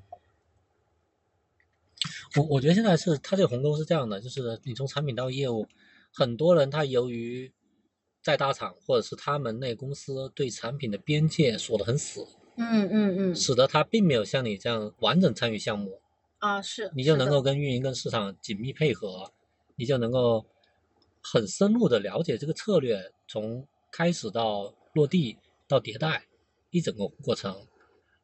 [2.37, 5.67] 我我觉得现在是它这个鸿沟是这样的，就是你从产品到业务，
[6.13, 7.51] 很多人他由于
[8.21, 12.25] 在大厂或者是他们那公司对产品的边界锁得很死，
[12.57, 15.99] 嗯嗯嗯，使得他并没有像你这样完整参与项目，
[16.39, 19.31] 啊是，你就能够跟运营跟市场紧密配合，
[19.75, 20.45] 你就能够
[21.21, 26.23] 很深入的了解这个策略从开始到落地到迭代
[26.69, 27.51] 一整个过程。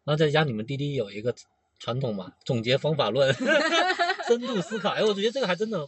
[0.06, 1.34] 然后再加上你们滴滴有一个
[1.80, 3.34] 传统嘛，总结方法论，
[4.28, 5.88] 深度思考，哎，我觉得这个还真的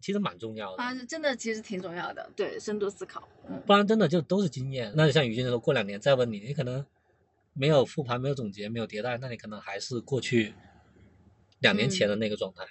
[0.00, 3.28] 其实蛮重要的，啊真的其实挺重要的，对，深度思考。
[3.48, 4.92] 嗯不然真的就都是经验。
[4.94, 6.84] 那就像于军说，过两年再问你，你可能
[7.52, 10.54] 没有复盘，没有总结，没有迭代，那你可能还是过去
[11.60, 12.64] 两年前的那个状态。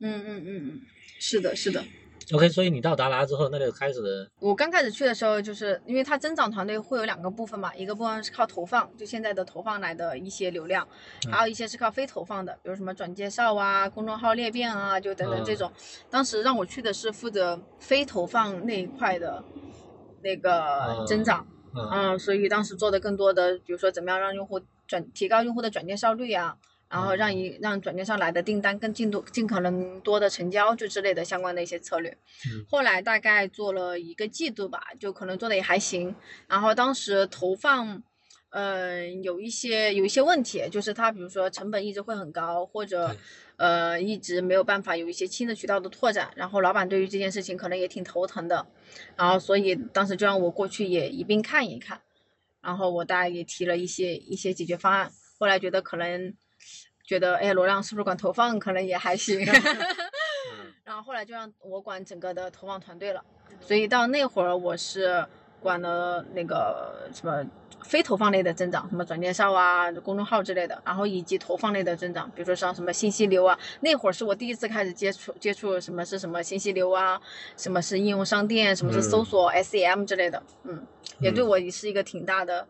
[0.00, 0.80] 嗯嗯嗯嗯，
[1.18, 1.84] 是的，是的。
[2.32, 10.86] OK，所以你到达达之后，那就开始我刚开始去的时候，就是因为它增长团队会有两个部分嘛，一个部分是靠投放，就现在的投放来的一些流量，
[11.26, 11.32] 嗯。
[11.32, 15.56] 还有一些是靠非投放的，比如什么转介绍啊、公众号裂变啊，就等等这嗯。
[15.56, 15.72] 种。
[16.10, 19.44] 当时让我去的是负责非投放那一块的
[20.22, 21.46] 那个增长，
[21.76, 21.88] 嗯。
[21.92, 26.56] 嗯，所以当时做的更多的，比如说怎么样让用户转提高用户的转介绍率啊，
[26.88, 32.10] 然后让一让转介绍来的订单更进度尽可能多的成交，就之类的相关的一些策略。
[32.46, 36.14] 嗯后来大概做了一个季度吧，就可能做的也还行。
[36.46, 38.02] 然后当时投放，
[38.50, 43.16] 呃，有一些有一些问题，就是它比如说成本一直会很高，或者
[43.56, 46.30] 呃一直没有办法有一些新的渠道的拓展。
[46.36, 48.66] 然后老板对于这件事情可能也挺头疼的，
[49.16, 52.00] 然后所以当时就让我过去也一并看一看。
[52.62, 56.34] 然后我大概也提了一些一些解决方案，后来觉得可能
[57.06, 60.72] 觉得哎罗亮是不是管投放可能也还行， 嗯。
[60.84, 63.24] 然后后来就让我管整个的投放团队了，
[63.60, 65.24] 所以到那会儿我是
[65.60, 67.44] 管了那个什么
[67.82, 77.20] 非投放类的增长，什么转介绍啊、公众号之类的，然后以及投放类的增长，比如说像什么信息流啊，那会儿是我第一次开始接触接触什么是什么信息流啊，
[77.56, 79.24] 什么是应用商店，什么是搜嗯。
[79.24, 80.86] 索、SEM 之类的，嗯，
[81.18, 81.48] 也对嗯。
[81.48, 82.66] 我是一个挺大的。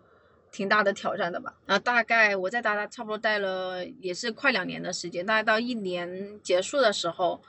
[0.56, 7.42] 挺大的挑战的吧，然后大概我在达达差不多待了也是快两年的时间，大概到一年结束的时候，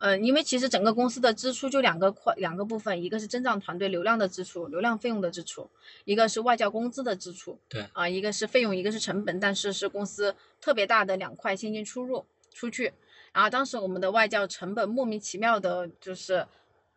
[0.00, 5.70] 嗯，因为其实整个公司的支出就两个块两个部分，一个是增长团队流量的支出，流量费用的支出，
[6.04, 7.58] 一个是外教工资的支出。
[7.66, 12.92] 对啊，一个是费用，一个是成本，但是是公司特别大的两块现金出入出去。
[13.32, 16.46] 然后当时我们的外教成本莫名其妙的，就是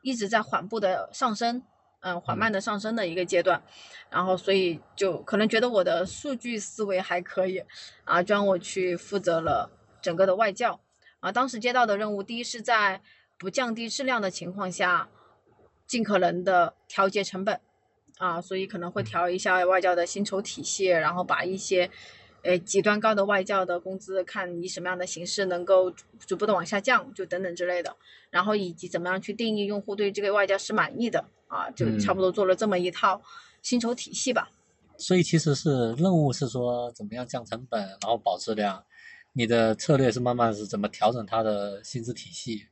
[0.01, 1.63] 一直在缓步的上升，
[2.01, 3.61] 嗯，缓慢的上升的一个阶段。
[4.09, 7.63] 然后所以就可能觉得我的数据思维还可以，
[8.05, 9.69] 啊，就让我去负责了
[10.01, 10.79] 整个的外教。
[11.19, 13.01] 啊，当时接到的任务，第一是在
[13.37, 15.09] 不降低质量的情况下，
[15.87, 17.59] 尽可能的调节成本，
[18.19, 21.89] 啊，所以可能会调一下外教的薪酬体系，然后把一些，
[22.47, 27.93] 呃，极端高的外教的工资，看以什么样的形式能够逐逐步的往下降，就等等之类的，
[28.29, 33.21] 然后以及怎么样去定义用户对这个外教是满意的，啊，就差不多做了这么一套
[33.61, 34.49] 薪酬体系吧。
[34.97, 38.81] 所以其实是任务是说怎么样降成本，然后保质量。
[39.33, 42.67] 你的策略是慢慢是怎么调整它的薪资体系。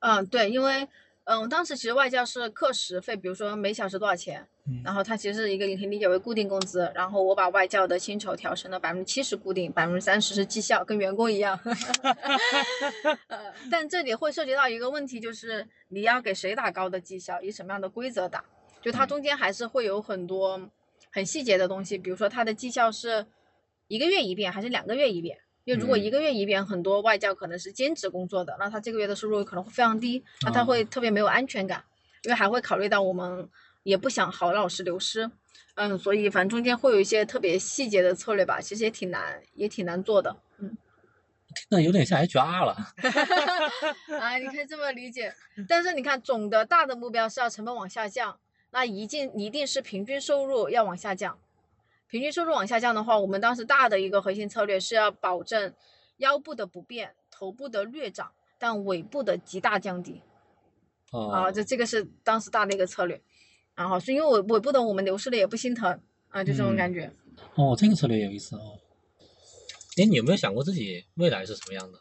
[0.00, 0.86] 嗯，对，因为
[1.30, 11.60] 嗯，当时其实外教是课时费，比如说每小时多少钱，嗯然后它其实是一个你可以理解为固定工资，然后我把外教的薪酬调成了百分之七十固定，百分之三十是绩效，跟员工一样。
[13.28, 18.42] 呃，但这里会涉及到一个问题，就是你要给谁打高的绩效，以什么样的规则打，
[18.80, 20.58] 就它嗯中间还是会有很多
[21.10, 23.26] 很细节的东西，比如说它的绩效是
[23.88, 25.38] 一个月一遍还是两个月一遍。
[25.68, 31.84] 因为如果嗯一个月一遍，很多外教可能是兼职工作的，那他这个月的收入可能会非常低，那他哦会特别没有安全感，
[32.24, 33.46] 因为还会考虑到我们
[33.82, 35.30] 也不想好老师流失，
[35.74, 40.74] 嗯，所以反正中间会有一些特别细节的策略吧，其实也挺难，也挺难做的，嗯，
[41.68, 42.74] 那有点像 HR 了。
[44.18, 45.34] 啊，你可以这么理解，
[45.68, 48.38] 但是你看总的大的目标是要成本往下降，
[48.70, 51.38] 那一定一定是平均收入要往下降。
[52.08, 55.72] 平均收入往下降的话，我们当时大的一个核心策略是要保证
[56.16, 60.22] 腰部的不变，头部的略涨，但尾部的极大降低
[61.12, 63.20] 哦，啊，这这个是当时大的一个策略。
[63.74, 66.00] 然后是因为尾尾部的我们流失了也不心疼
[66.30, 67.12] 啊，就这种嗯感觉。
[67.54, 68.78] 哦，这个策略有意思哦。
[69.96, 72.00] 哎，你有没有想过自己未来是什么样的？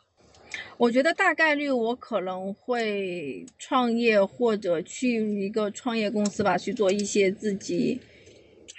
[0.77, 8.01] 我觉得大概率我可能会创业或者去一个创业公司吧，去做一些自己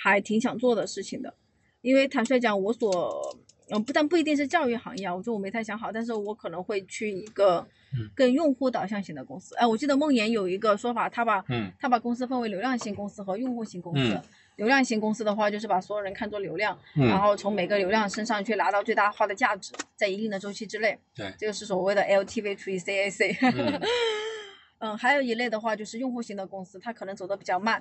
[0.02, 1.34] 还挺想做的事情的。
[1.80, 3.36] 因为坦率讲，我所
[3.70, 7.66] 嗯不但不一定是教育行业啊，我觉得我没太想好，但是我可能会去一个
[8.14, 9.54] 更用户导向型的公司。
[9.56, 14.14] 哎，我记得梦岩有一个说法，他把嗯他把公司分为流量型公司和用户型公司。
[14.14, 14.22] 嗯
[14.58, 23.36] 流量型公司的话，就是把所有人看作流量，嗯然后从每个流量身上去拿到最大化的价值，在一定的周期之内，对，这个是所谓的 LTV 除以 CAC。
[23.40, 23.80] 嗯
[24.80, 27.80] 嗯，还有一类的话就是用户型的公司，它可能走的比较慢，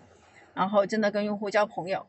[0.57, 1.99] 然后真的跟用户交朋友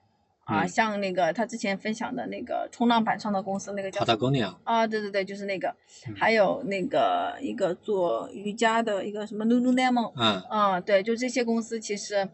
[0.44, 0.68] 啊，嗯。
[0.68, 5.68] 像那个他之前分享的那个冲浪板上的公司，那个叫什么 Patagonia，啊，对对对，就是那个，
[6.06, 6.14] 嗯。
[6.16, 10.40] 还有那个一个做瑜伽的一个什么 Lululemon，嗯。
[10.48, 12.26] 啊，对，就这些公司其实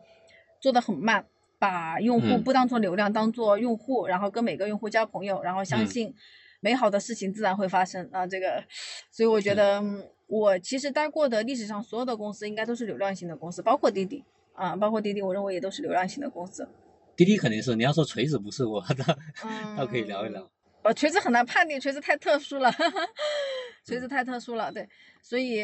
[0.60, 1.26] 做的很慢，
[1.58, 2.42] 把用户嗯。
[2.44, 5.86] 不当做流量，当做用户，然后跟每个用户交朋友，然后相嗯。
[5.88, 6.14] 信
[6.60, 8.24] 美好的事情自然会发生啊。
[8.24, 8.62] 这个，
[9.10, 16.66] 所以我觉得嗯我其实待过的历史上所有的公司应该都是流量型的公司，包括滴滴啊，包括滴滴，我认为也都是流量型的公司。
[17.16, 20.48] 滴滴肯定是，你要说锤子不是我倒，嗯， 倒可以聊一聊。
[20.82, 22.70] 呃，锤子很难判定，锤子太特殊了，
[23.84, 24.88] 锤嗯子太特殊了，对，
[25.22, 25.62] 所以，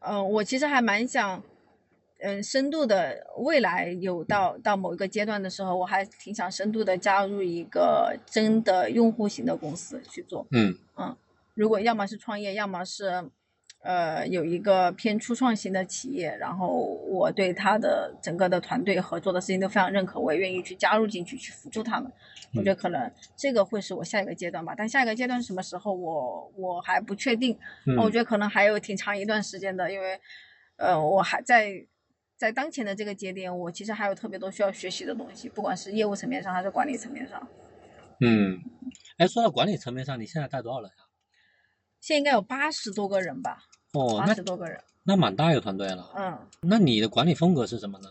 [0.00, 1.42] 嗯、我其实还蛮想，
[2.20, 11.16] 嗯、深度的未来有到到某一个阶段的时候，我还挺想深度的加入一个真的用户型的公司去做，嗯嗯
[11.54, 13.30] 如果要么是创业，要么是。
[13.84, 16.68] 呃，有一个偏初创型的企业，然后
[17.06, 22.10] 我对他的整个的团队合作的事情都非常认可，我也愿意去加入进去，去辅助他们。
[22.54, 27.54] 我觉得可能这个会是我下一个阶段吧，但下一个阶段是什么时候我我还不确定，
[27.86, 30.18] 嗯，我觉得可能还有挺长一段时间的，因为
[30.76, 31.70] 呃我还在
[32.38, 37.46] 在当前的这个节点，我其实还有特别多需要学习的东西，不管是业务层面上还是管理层面上。
[38.20, 38.58] 嗯，
[39.18, 41.04] 哎，说到管理层面上，你现在带多少人啊？
[42.00, 43.64] 现在应该有八十多个人吧，
[43.94, 46.10] 哦，八那十多个人，那蛮大一个团队了。
[46.16, 46.38] 嗯。
[46.62, 48.08] 那你的管理风格是什么呢？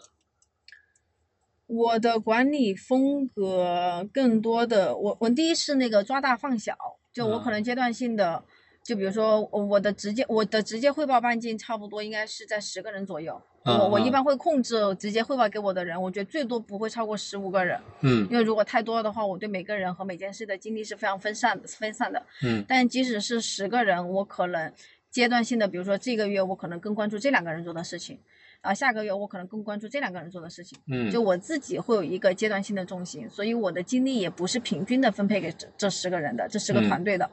[1.65, 6.77] 我的管理风格更多的，我我第一是那个抓大放小，
[7.11, 8.43] 就我可能阶段性的，
[8.83, 18.27] 就比如说我我的直接我的直接汇报半径差不多应该是在十个人左右，嗯我我一嗯般会控制直接汇报给我的人，我觉得最多不会超过十五个人，嗯。
[18.29, 22.63] 因为如果太多的话，我对每个人和每件事的精力是非常分散的分散的，嗯。
[22.67, 24.71] 但即使是十个人，我可能
[25.13, 28.19] 阶段性的，比如说这个月我可能更关注这两个人做的事情，
[28.61, 30.77] 啊，下个月我可能更关注这两个人做的事情。
[30.87, 37.29] 嗯，就我自己会有一个阶段性的重心，所以我的精力也不是平均的分配给这这十个人的，这十个嗯团队的。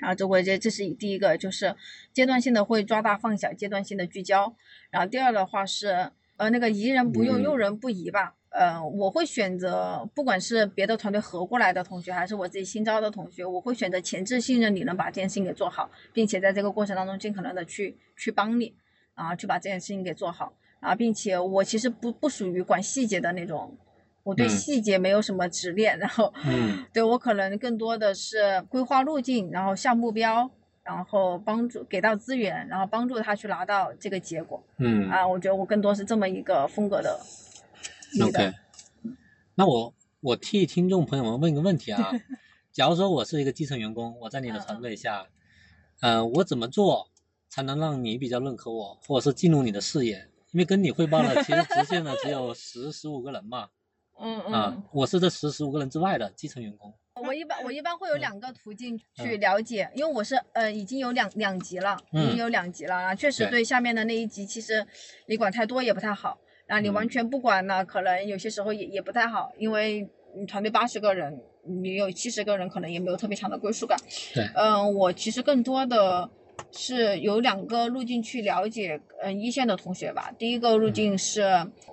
[0.00, 1.76] 啊，这我觉得这是第一个，就是
[2.12, 4.56] 阶段性的会抓大放小，阶段性的聚焦。
[4.90, 8.34] 然后第二的话是，呃，那个疑人不用，嗯用人不疑吧。
[8.54, 18.72] 呃，我会选择，不管是别的团队合过来的同学，还是我自己新招的同学，我会选择前置信任你能把这件事情给做好，并且在这个过程当中尽可能的去去帮你，
[19.14, 20.52] 啊，去把这件事情给做好。
[20.80, 23.74] 啊，并且我其实不不属于管细节的那种，
[24.22, 30.50] 我对嗯细节没有什么执念，然后，嗯对我可能更多的是规划路径，然后下目标，
[30.82, 34.62] 然后帮助给到资源，然后帮助他去拿到这个结果。
[34.76, 37.18] 嗯啊，我觉得我更多是这么一个风格的。
[38.22, 38.52] ，OK。
[39.54, 42.10] 那我我替听众朋友们问一个问题啊，
[42.72, 45.26] 假如说我是一个基层员工，我在你的团队下，
[46.00, 47.10] 呃，我怎么做
[47.48, 50.28] 才能让你比较认可我，或者是进入你的视野？
[50.52, 53.68] 因为跟你汇报的其实直线的只有 十十五个人嘛，
[54.20, 56.94] 嗯啊嗯，，我是这十十五个人之外的基层员工。
[57.24, 59.04] 我一般我一般会有嗯两个途径去
[59.36, 64.84] 嗯了解，因为我是呃已经有两两级了，已嗯经有两级了啊，确实对对下面的那一级其实
[65.26, 66.36] 你管太多也不太好，
[66.66, 71.38] 然后你完嗯全不管呢，可能有些时候也也不太好，因为你团队八十个人，
[71.82, 73.98] 你有七十个人可能也没有特别强的归属感。
[74.34, 76.28] 对嗯、我其实更多的
[76.72, 80.32] 是有两个路径去了解，嗯、一线的同学吧。
[80.38, 81.44] 第一个路径是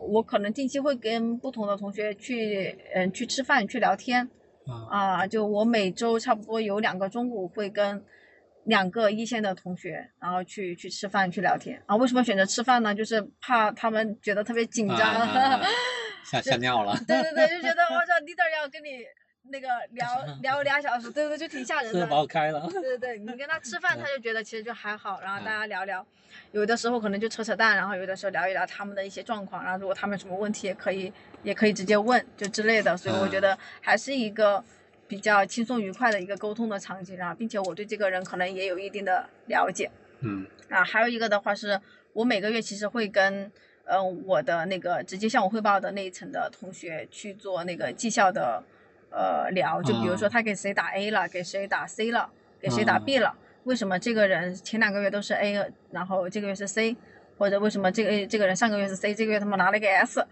[0.10, 4.30] 我可能近期会跟不同的同学去，嗯、去吃饭去聊天。
[4.66, 4.88] 啊，
[5.22, 8.02] 啊，就我每周差不多有两个中午会跟
[8.66, 11.82] 两个一线的同学，然后去去吃饭去聊天。
[11.86, 12.94] 啊，为什么选择吃饭呢？
[12.94, 14.98] 就是怕他们觉得特别紧张。
[16.24, 16.96] 吓吓尿了。
[17.08, 19.04] 对对对，就觉得 我操，leader 要跟你
[19.50, 20.06] 那个聊
[20.42, 22.06] 聊俩小时，对对，就挺吓人是的。
[22.06, 22.68] 把我开了。
[22.70, 26.06] 对对对，你跟他吃饭，他就觉得其实就还好，然后嗯大家聊聊，
[26.52, 34.64] 有的时候可能就扯扯淡，然后有的时候聊一聊他们的一些状况，然后如果他们有什么问题也可以也可以直接问，就之类的，所以我觉嗯得还是一个
[35.12, 39.92] 比较轻松愉快的一个沟通的场景啊，并且我对这个人可能也有一定的了解
[40.22, 40.48] 嗯。
[40.70, 41.78] 啊，还有一个的话是
[42.14, 43.52] 我每个月其实会跟。
[43.84, 48.64] 嗯，我的那个直接向我汇报的那一层的同学去做那个绩效的
[49.10, 50.30] 呃聊，就比如说啊。
[50.30, 52.32] 他给谁打 A 了，给谁打 C 了，
[52.62, 53.00] 给谁打啊。
[53.00, 56.96] B 了，为什么这个人前两个月都是 A，然后这个月是 C，
[57.38, 60.26] 或者为什么这个这个人上个月是 C，这个月他们拿了个 S，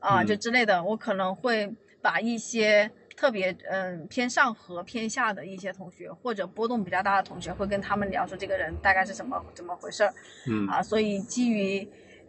[0.00, 10.14] 啊，就之类的，我可能会把一些特别嗯偏上和偏下的一些同学，或者波动比较大的同学，会跟他们聊说这个人大概是怎么怎么回事儿，
[10.48, 11.88] 嗯啊，所以基于。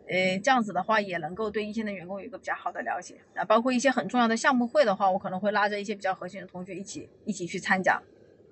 [0.10, 8.02] 呃，这样子的话也能够对一线的员工有一个比较好的了解啊，包括一些很重要的项目会的话，我可能会拉着一些比较核心的同学一起一起去参加，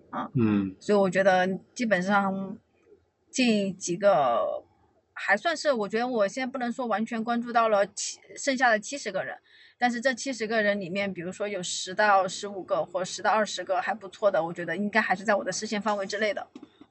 [0.10, 2.58] 啊，嗯所以我觉得基本上
[3.32, 4.66] 这几个
[5.14, 9.38] 还算是，我觉得我现在不能说完全关注到了七剩下的七十个人，
[9.78, 16.48] 但是这七十个人里面，比如说有十到十五个或十到二十个还不错的，我觉得应该还是在我的视线范围之内的。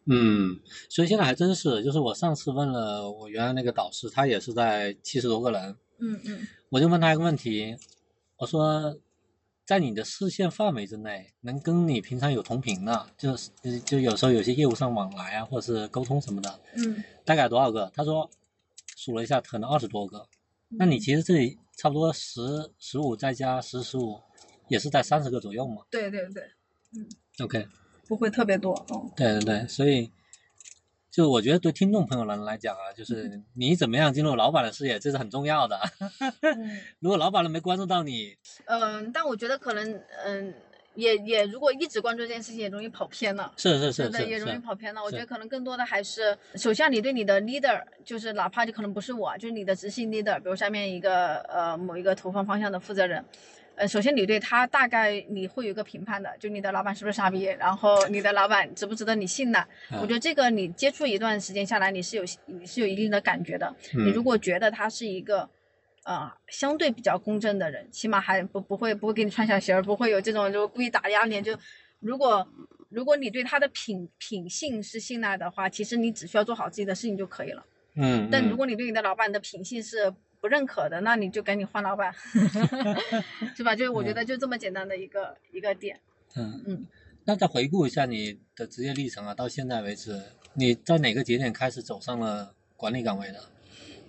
[0.07, 0.61] 嗯，
[0.91, 7.75] 所以现在还真是，就是我上次问了我原来那个导师，他也是在七十多个人，嗯嗯我就问他一个问题，
[8.37, 8.99] 我说，
[9.65, 17.91] 在你的视线范围之内，能跟你平常有同频的，就是就就有时候有些业务上往来啊，或者是沟通什么的，嗯，大概多少个？
[17.95, 18.29] 他说
[18.95, 20.27] 数了一下，可能二十多个。
[20.69, 22.41] 那你其实这里差不多十
[22.79, 24.21] 十五再加十十五，
[24.69, 26.43] 也是在三十个左右嘛对对对，
[26.97, 27.07] 嗯
[27.43, 27.67] ？OK，
[28.07, 30.11] 不会特别多，嗯对对对，所以
[31.11, 35.79] 就我觉得对听众朋友们来讲啊，就是你怎么样进入老板的视野，这是很重要的。
[36.43, 36.81] 嗯。
[37.01, 40.55] 如果老板都没关注到你，嗯，但我觉得可能，嗯，
[40.95, 43.53] 也也如果一直关注这件事情，也容易跑偏了。
[43.57, 45.03] 是是是是也容易，跑偏了。
[45.03, 53.25] 我觉得可能更多的还是，首先你对你的 leader，就是哪怕就可能不是我，就是你的执行 leader，比如下面一个呃某一个投放方向的负责人，
[53.77, 59.67] 呃，首先你对他大概你会有一个评判的，就你的老板是不是傻逼，然后你的老板值不值得你信赖。
[60.01, 63.75] 我觉嗯得这个你接触一段时间下来，你是有你是有一定的感觉的。
[63.93, 65.49] 你如嗯果觉得他是一个，
[66.05, 71.41] 呃，相对比较公正的人，起码还不不会不会给你穿小鞋儿，不会有这种就故意打压你。
[71.41, 71.57] 就
[72.01, 72.47] 如果
[72.91, 77.65] 如果你对他的品品性是信赖的话，其实你只需要做好自己的事情就可以了。
[77.97, 82.13] 嗯，但如嗯果你对你的老板的品性是不认可的，那你就赶紧换老板，
[83.57, 83.75] 是吧？
[83.75, 85.99] 就是我觉嗯得就这么简单的一个一个点。
[86.37, 86.87] 嗯嗯，
[87.25, 90.21] 那再回顾一下你的职业历程啊，到现在为止，
[90.53, 93.43] 你在哪个节点开始走上了管理岗位的？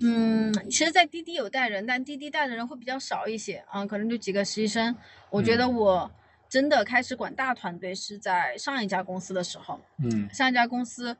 [0.01, 4.95] 嗯，其实，在滴滴有带人，但滴滴带的人会比较少一些啊，可能就几个实习生。
[5.29, 6.11] 我觉得嗯我
[6.49, 9.79] 真的开始管大团队是在上一家公司的时候。
[10.03, 11.15] 嗯上一家公司，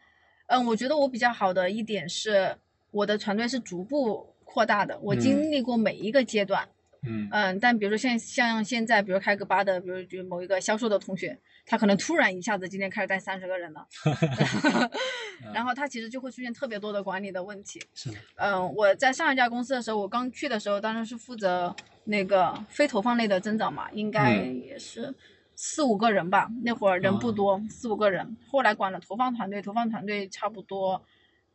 [0.48, 2.56] 嗯，我觉得我比较好的一点是，
[2.92, 6.64] 我的团队是逐步扩大的，我嗯经历过每一个阶段。
[6.66, 6.75] 嗯
[7.32, 13.88] 嗯，但比如说像像现在，比如开个吧的，比如就某一个销售的同学，他可能突然一下子今天开始带三十个人了，
[15.54, 17.82] 然后他其实就会出现特别多的管理的问题。
[17.94, 21.76] 是的，嗯，我在上一家公司的时候，我刚去的时候，当时是负责
[22.06, 25.14] 那个非投放类的增长嘛，应该嗯也是
[25.56, 28.36] 四五个人吧，那会儿人不哦多，四五个人。
[28.48, 31.02] 后来管了投放团队，投放团队差不多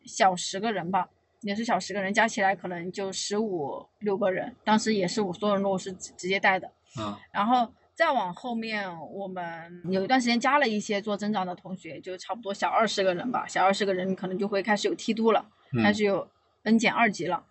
[0.05, 1.09] 小十个人吧，
[1.41, 4.55] 也是小十个人，加起来可能就十五六个人。
[4.65, 15.47] 当时也是我所有人都是直直接带的，啊然后再往后面，我们有一段时间加了一些做增长的同学，就差不多小二十个人吧，小二十个人可能就会开始有梯度了。
[15.83, 16.29] 开嗯始有
[16.65, 17.45] N 减二级了。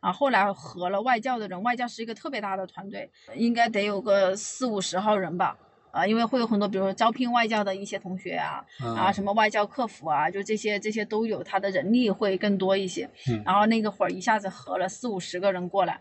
[0.00, 5.56] 啊，后来合了外教的人，外教是一个特别大的团队，应该得有个四五十号人吧。
[5.92, 13.08] 啊，因为会有很多，比如说招聘外教的一些同学啊，啊，啊什么外教客服啊，就这些这些都有，他的人力会更多一些。
[13.28, 16.00] 嗯然后那个会儿一下子合了四五十个人过来，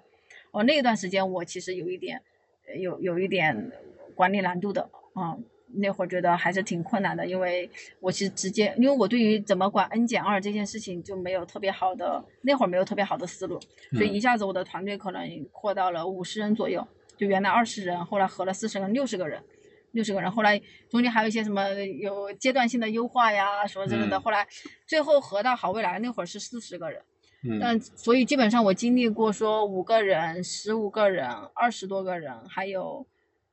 [0.51, 2.21] 哦，那段时间我其实有一点，
[2.67, 3.69] 呃有有一点
[4.15, 5.35] 管理难度的，啊、
[5.73, 7.69] 那会儿觉得还是挺困难的，因为
[7.99, 13.59] 我其实直接，因为我对于怎么管 N 减二这件事情就没有特别好的，那会儿没有特别好的思路，
[13.91, 16.87] 所以嗯一下子我的团队可能扩到了五十人左右，
[17.17, 19.43] 就原来二十人，后来合了四十人，六十个人。
[19.91, 21.69] 六十个人，后来中间还有一些什么
[21.99, 24.17] 有阶段性的优化呀，什么之类的。
[24.17, 24.47] 嗯后来
[24.85, 27.01] 最后合到好未来那会儿是四十个人，
[27.43, 33.05] 嗯但所以基本上我经历过说五个人、十五个人、二十多个人，还有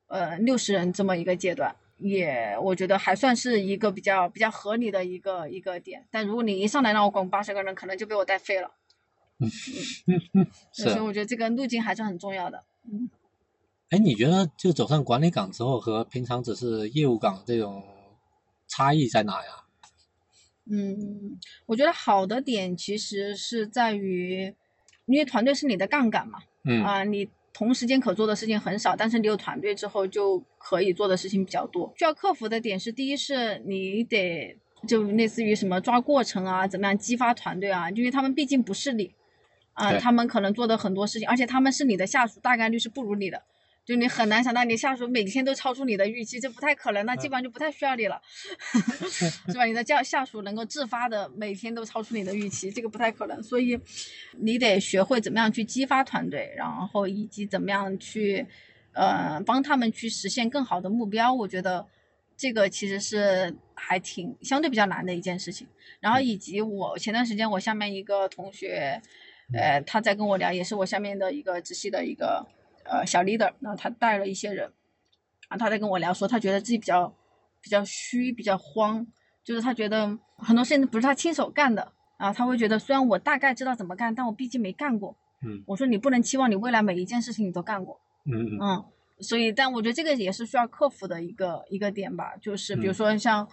[0.06, 6.06] 呃六十人这么一个阶段，也我觉得还算是一个比较比较合理的一个一个点。
[6.10, 8.70] 但如果你一上来让我管八十个人，可能就被我带废了。
[9.40, 9.48] 嗯
[10.72, 12.64] 所以我觉得这个路径还是很重要的。
[13.90, 17.82] 哎，你觉得就走上管理岗之后和平常只是业务岗这种
[18.66, 19.64] 差异在哪呀？
[20.70, 24.54] 嗯，我觉得好的点其实是在于，
[25.06, 31.90] 因为团队是你的杠杆嘛，嗯啊、你同时间可做的事情很少，但是你有团队之后就可以做的事情比较多。
[31.96, 34.54] 需要克服的点是，第一是你得
[34.86, 39.14] 就类似于什么抓过程啊，怎么样激发团队啊，因为他们毕竟不是你，
[39.72, 43.42] 啊、对他们可能做的很多事情，而且他们是你的下属，大概率是不如你的。
[43.88, 48.20] 就你很难想到你下属每天都超出你的预期，这不太可能，那基本上就不太需要你了，
[49.48, 49.64] 是吧？
[49.64, 53.80] 你的下下属能够自发的每天都超出你的预期，这个不太可能，所以
[54.40, 58.46] 你得学会怎么样去激发团队，然后以及怎么样去
[58.92, 61.32] 呃帮他们去实现更好的目标。
[61.32, 61.86] 我觉得
[62.36, 65.66] 这个其实是还挺相对比较难的一件事情。
[65.98, 69.00] 然后以及我前段时间我下面一个同学，
[69.54, 72.46] 呃，他在跟我聊，也是我下面的一个直系的一个。
[72.88, 74.72] 呃，小 leader，然后他带了一些人，
[75.48, 77.14] 啊，他在跟我聊说，他觉得自己比较
[77.60, 79.06] 比较虚，比较慌，
[79.44, 85.16] 就是他觉得很多事情不是他亲手干的啊，他会觉得虽然我大概知道怎么干，但我毕竟没干过。
[85.42, 85.62] 嗯。
[85.66, 88.00] 我说你不能期望你未来每一件事情你都干过。
[88.24, 88.58] 嗯嗯。
[88.60, 88.84] 嗯，
[89.20, 93.46] 所以，但我觉得这个也是需要克服的一个一个点吧，就是比如说像，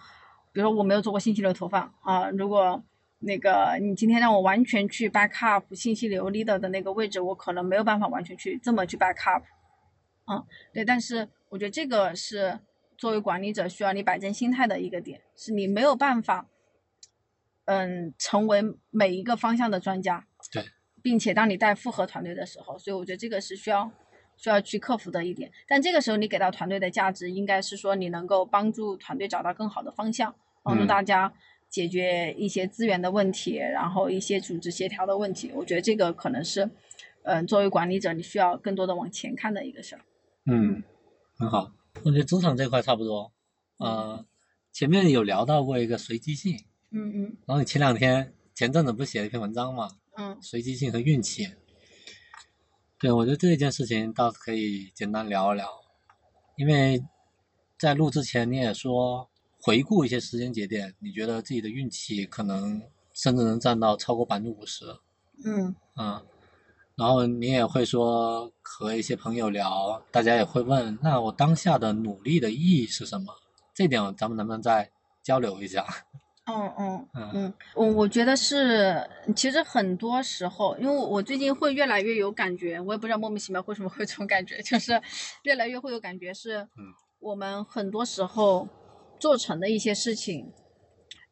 [0.52, 2.82] 比如说我没有做过信息流投放啊，如果。
[3.18, 9.42] 那个，你今天让我完全去 backup 信息流 leader 的那个位置，我可能没有办法完全去这么去 backup，
[10.30, 10.44] 嗯，
[10.74, 12.60] 对，但是我觉得这个是
[12.98, 16.46] 作为管理者需要你摆正心态的一个点，是你没有办法，
[17.64, 20.62] 嗯，成为每一个方向的专家，对，
[21.02, 23.90] 并且当你带复合团队的时候，所以我觉得这个是需要
[24.36, 31.32] 需要去克服的一点，但这个时候你给到团队的价值，应该是说你能够帮助团队找到更好的方向，帮助大家。
[31.68, 36.70] 解决一些资源的问题，然后一些组织协调的问题，我觉得这个可能是，
[37.24, 40.00] 嗯，作为管理者你需要更多的往前看的一个事儿。
[40.46, 40.82] 嗯，
[41.36, 41.72] 很好，
[42.04, 43.32] 我觉得职场这块差不多。
[43.78, 44.24] 呃，
[44.72, 46.56] 前面有聊到过一个随机性。
[46.92, 47.36] 嗯嗯。
[47.46, 49.90] 然后你前两天前阵子不是写了一篇文章嘛？
[50.16, 50.38] 嗯。
[50.40, 51.46] 随机性和运气。
[52.98, 55.68] 对，我觉得这件事情倒是可以简单聊一聊，
[56.56, 57.04] 因为
[57.78, 59.28] 在录之前你也说。
[59.66, 62.80] 回顾一些时间节点，你觉得自己的运气可能
[63.12, 64.84] 甚至能占到超过百分之五十。
[65.44, 66.24] 嗯嗯，
[66.94, 73.34] 然后你也会说和一些朋友聊，大家也会问，那我当下的努力的意义是什么？
[73.74, 74.88] 这点咱们能不能再
[75.24, 75.84] 交流一下？
[76.46, 79.04] 嗯嗯嗯，我我觉得是，
[79.34, 85.02] 其实很多时候，因为我最近会越来越有感觉，我也不知道莫名其妙为什么会这种感觉，就是
[85.42, 88.68] 越来越会有感觉是，嗯，我们很多时候。
[89.18, 90.52] 做成的一些事情，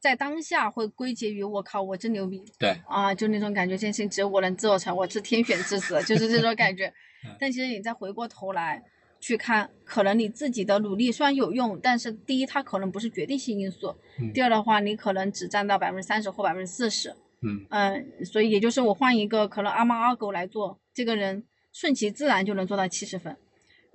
[0.00, 6.92] 在当下会归结于我靠，我真牛逼，对啊，就那种感觉，这件事情只有我能做成，我是天选之子，就是这种感觉。
[7.40, 8.82] 但其实你再回过头来
[9.18, 13.96] 去看，可能你自己的努力虽然有用，但是第一，它可能不是决定性因素；
[14.34, 17.14] 第二的话，你可能只占到百分之三十或百分之四十。
[17.40, 23.36] 嗯嗯，所以也就是我换一个可能阿猫阿狗来做，这个人顺其自然就能做到七十分。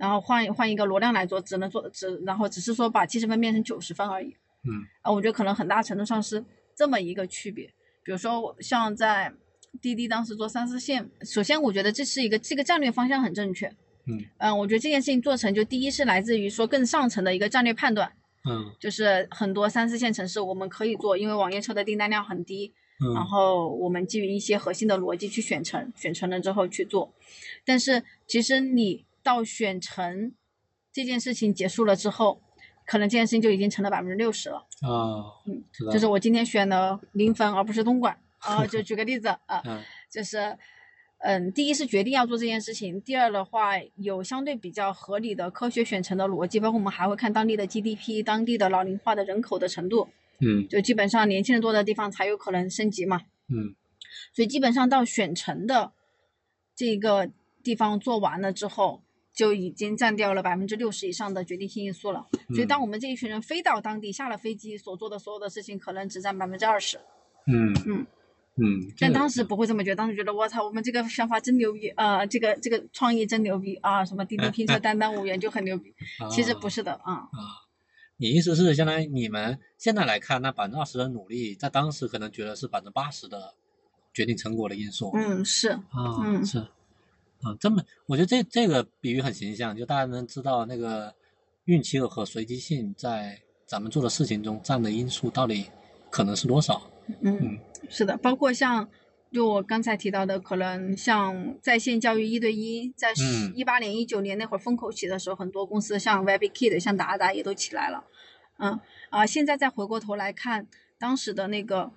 [0.00, 4.34] 然后换换一个罗亮来做，只能做只，然后只是说把七十分变成九十分而已。
[4.64, 6.42] 嗯，啊，我觉得可能很大程度上是
[6.74, 7.66] 这么一个区别。
[8.02, 9.30] 比如说像在
[9.82, 13.66] 滴滴当时做三四线，首先我觉得这是一个这个战略方向很正确。
[14.06, 18.10] 嗯嗯，我觉得这件事情做成就第一是来自于说更上层的一个战略判断。
[18.48, 22.72] 嗯，就是很多三四线城市我们可以做，因为网约车的订单量很低。
[23.04, 27.12] 嗯，然后我们基于一些核心的逻辑去选成，选成了之后去做。
[27.66, 29.04] 但是其实你。
[29.22, 30.32] 到选成
[30.92, 32.42] 这件事情结束了之后，
[32.84, 34.66] 可能这件事情就已经成了百分之六十了。
[34.82, 35.62] 啊，嗯，
[35.92, 40.56] 就是我今天选了临汾而不是东莞 啊，就举个例子啊，嗯，就是，
[41.18, 50.08] 嗯，第一是决定要做这件事情，第二的话有相对比较合理的科学选城的逻辑，包括我们还会看当地的 GDP、当地的老龄化的人口的程度，
[50.40, 53.76] 嗯，就基本上年轻人多的地方才有可能升级嘛，嗯，
[54.32, 55.92] 所以基本上到选城的
[56.74, 57.30] 这个
[57.62, 59.02] 地方做完了之后。
[59.40, 66.98] 就已经占掉了百分之六十以上的决定性因素了，所以当我们这一群人飞到当地，下了飞机所做的所有的事情，可能只占百分之二十。
[67.46, 68.06] 嗯嗯
[68.56, 68.92] 嗯。
[68.98, 75.94] 但当时不会这么觉得，当时觉得我操，我们这个想法真牛逼啊，这个这个创意真牛逼啊，什么滴滴拼车单单五元就很牛逼。
[76.30, 77.14] 其实不是的啊。
[77.14, 77.64] 啊，
[78.18, 83.54] 你意思是相当于你们现在来看，那百分之二十的努力，在当时可能觉得是百分之八十的
[84.12, 85.10] 决定成果的因素。
[85.14, 85.70] 嗯，是。
[85.70, 86.66] 啊，嗯是。
[87.42, 91.14] 啊，这么我觉得这这个比喻很形象，就大家能知道那个
[91.64, 95.66] 运气和随机性在咱们做的事情中占的因素到底
[96.10, 96.90] 可能是多少？
[97.22, 98.86] 嗯，是的，包括像
[99.32, 103.14] 就我刚才提到的，可能像在线教育一对一，在
[103.54, 108.04] 一八年、一九年那会儿风口起的时候，很多公司像 WebKid、像达达也都起来了。
[108.58, 108.78] 嗯
[109.08, 110.66] 啊，现在再回过头来看
[110.98, 111.90] 当时的那个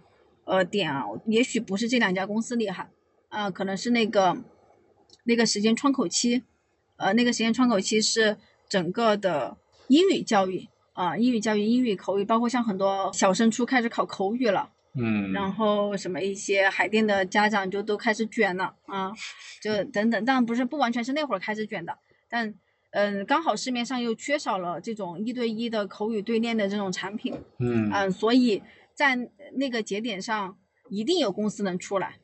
[0.46, 2.90] 呃点啊，也许不是这两家公司厉害，
[3.28, 4.38] 啊，可能是那个。
[5.24, 6.44] 那个时间窗口期，
[6.98, 8.38] 呃，那个时间窗口期是
[8.70, 9.58] 整个的
[9.88, 19.12] 英语教育啊，英语教育、英语口语，包括像很多小升初开始考口语了，嗯，然后什么一些海淀的家长就都开始卷了啊，
[19.62, 21.98] 就等等，当然不是不完全是那会儿开始卷的，
[22.30, 22.54] 但
[22.92, 27.90] 嗯，刚好市面上又缺少了这种一对一的口语对练的这种产品，嗯。
[27.92, 28.62] 嗯，所以
[28.94, 29.18] 在
[29.56, 30.56] 那个节点上
[30.90, 32.20] 一定有公司能出来，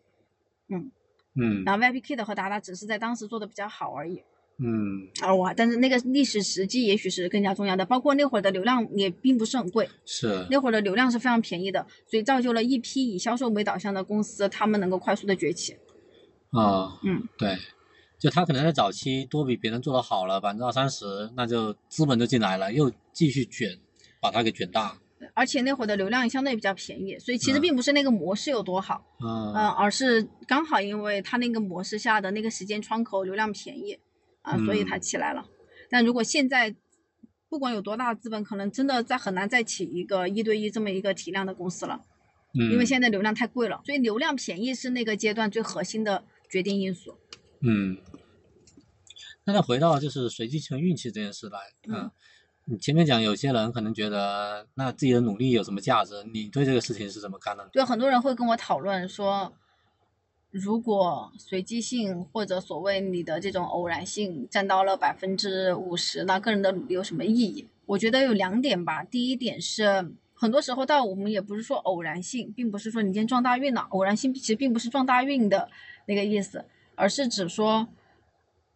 [0.68, 0.91] 嗯，
[1.40, 4.22] 嗯然后 VIPKid 和达达只是在当时做的比较好而已。
[4.62, 5.54] 嗯啊，我！
[5.56, 15.78] 但是那个历史时机也许是更加重要的，包括那会儿的流量也并不是很贵，是那会儿的流量是非常便宜的，所以造就了一批以销售为导向的公司，他们能够快速的崛起。
[16.52, 17.58] 啊嗯，对，
[18.20, 21.06] 就他可能在早期多比别人做的好了百分之二三十，
[21.38, 23.80] 那就资本就进来了，又继续卷，
[24.20, 24.98] 把它给卷大。
[25.34, 33.99] 而且那会儿的流量相对比较便宜，所以其实嗯并不是那个模式有多好，嗯嗯、而是刚好因为它那个模式下的那个时间窗口流量便宜
[34.41, 35.45] 啊、所以它嗯起来了。
[35.89, 36.76] 但如果现在
[37.49, 42.05] 不管有多大的资本，可能真的再很难再起一个一对一这么一个体量的公司了。
[42.53, 47.15] 嗯，因为现在流量太贵了，所以流量便宜是那个阶段最核心的决定因素。
[47.61, 47.97] 嗯，
[49.45, 52.09] 那再回到就是随机性运气这件事来，嗯，
[52.72, 57.67] 你前面讲有些人可能觉得那自己的努力有什么价值，你对这个事情是怎么看的？
[57.74, 59.51] 对，很多人会跟我讨论说，
[60.51, 67.67] 如果随机性或者所谓你的这种偶然性占到了百分之五十，那个人的努力有什么意义？
[67.88, 69.03] 我觉得有两点吧。
[69.03, 75.70] 第一点是，很多时候，到我们也不是说偶然性，并不是说你今天撞大运了，偶然性其实并不是撞大运的
[76.05, 76.63] 那个意思，
[76.93, 77.88] 而是指说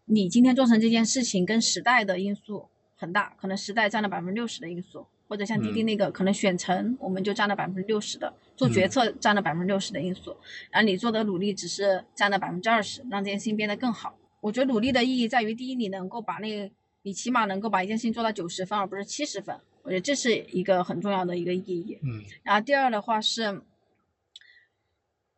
[0.05, 10.35] 你今天做成这件事情跟时代的因素很大，可能时代占了百分之六十的因素，或者像滴滴嗯那个，可能选层我们就占了百分之六十的，做决嗯策占了百分之六十的因素，
[10.71, 14.15] 然后你做的努力只是占了百分之二十，让这件事情变得更好。
[14.39, 16.71] 我觉得努力的意义在于，第一，你能够把那个，
[17.01, 21.97] 你起码能够把一件事情做到九十分，而不是七十分，我觉得这是一个很重要的一个意义。
[22.03, 23.61] 嗯然后第二的话是，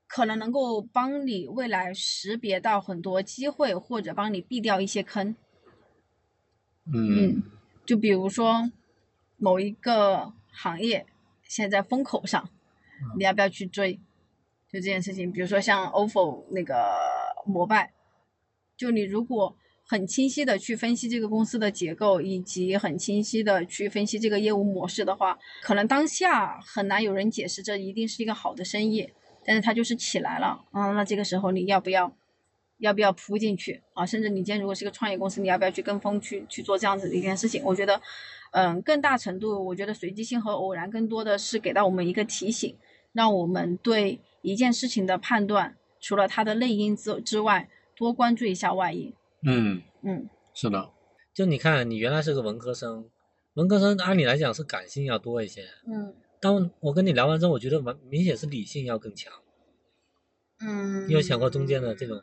[0.07, 5.35] 可能能够帮你未来识别到很多机会，或者帮你避掉一些坑。
[6.93, 7.41] 嗯
[7.85, 8.71] 就比如说
[9.37, 11.05] 某一个行业
[11.43, 12.49] 现在在风口上，
[13.17, 13.95] 你要不要去追？
[14.67, 16.95] 就这件事情，比如说像 ofo 那个
[17.45, 17.93] 摩拜，
[18.75, 19.55] 就你如果
[19.87, 29.09] 很清晰的去分析这个公司的结构，以及很清晰的去分析这个业务模式的话，可能当下很难有人解释这一定是一个好的生意，
[29.45, 32.15] 但是它就是起来了，嗯，那这个时候你要不要？
[32.77, 34.05] 要不要扑进去啊？
[34.05, 37.63] 甚至你今天如果是个创业公司，你要不要去跟风去去做这样子的一件事情？
[37.63, 38.01] 我觉得，
[38.51, 42.77] 嗯，更大程度，我觉得随机性和偶然更多的是给到我们一个提醒，
[43.13, 49.13] 让我们对一件事情的判断，除了它的内因之之外，多关注一下外因。
[49.47, 50.91] 嗯，嗯，是的。
[51.33, 53.09] 就你看，你原来是个文科生，
[53.55, 55.63] 文科生按理来讲是感性要多一些。
[55.87, 59.33] 嗯当我跟你聊完之后，我觉得完明显是理性要更强。
[60.59, 62.21] 嗯，你有想过中间的这种？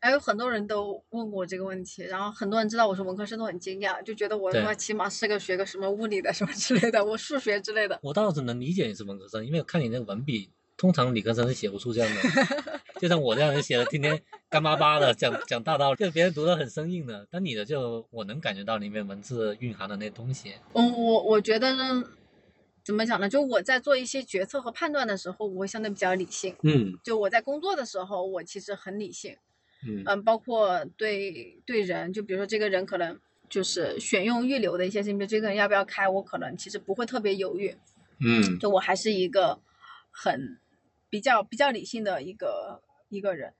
[0.00, 7.98] 还有很多人都问过我这个问题，然后很多人知道我是文科生都很惊讶，就觉得我他妈起码是个学个什么物理的什么之类的，我数学之类的。
[8.02, 12.82] 我倒是能理解你是文科生，因为看你那个文笔，通常理科生是写不出这样的。
[13.00, 17.26] 就像我这样人写的，天天干巴巴的讲讲大道理，就别人读的很生硬的。
[17.30, 20.54] 但你的就我能感觉到里面文字蕴含的那东西。
[20.74, 22.04] 嗯我我觉得呢，
[22.84, 23.28] 怎么讲呢？
[23.28, 26.54] 就我在做一些决策和判断的时候，我会相对比较理性。
[26.62, 29.36] 嗯就我在工作的时候，我其实很理性。
[29.86, 33.18] 嗯嗯，包括对对人，就比如说这个人可能
[33.48, 37.76] 就是选用预留的一些事情，比如这个人要不要开，我可能其实不会特别犹豫。
[38.20, 39.60] 嗯就我还是一个
[40.10, 40.58] 很
[41.08, 43.54] 比较比较理性的一个一个人，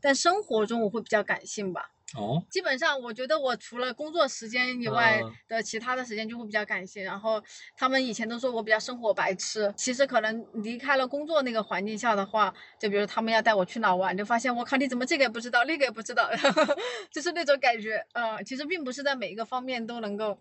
[0.00, 1.90] 但生活中我会比较感性吧。
[2.16, 7.04] 哦基本上，我觉得我除了工作时间以外啊的其他的时间就会比较感性。
[7.04, 7.42] 然后
[7.76, 16.28] 他们以前都说我比较生活白痴，其实可能离开了工作那个环境下的话，就比如他们要带我去哪玩，就发现我靠，你怎么这个也不知道，那个也不知道，
[17.12, 18.04] 就是那种感觉。
[18.12, 20.36] 呃，其实并不是在每一个方面都能够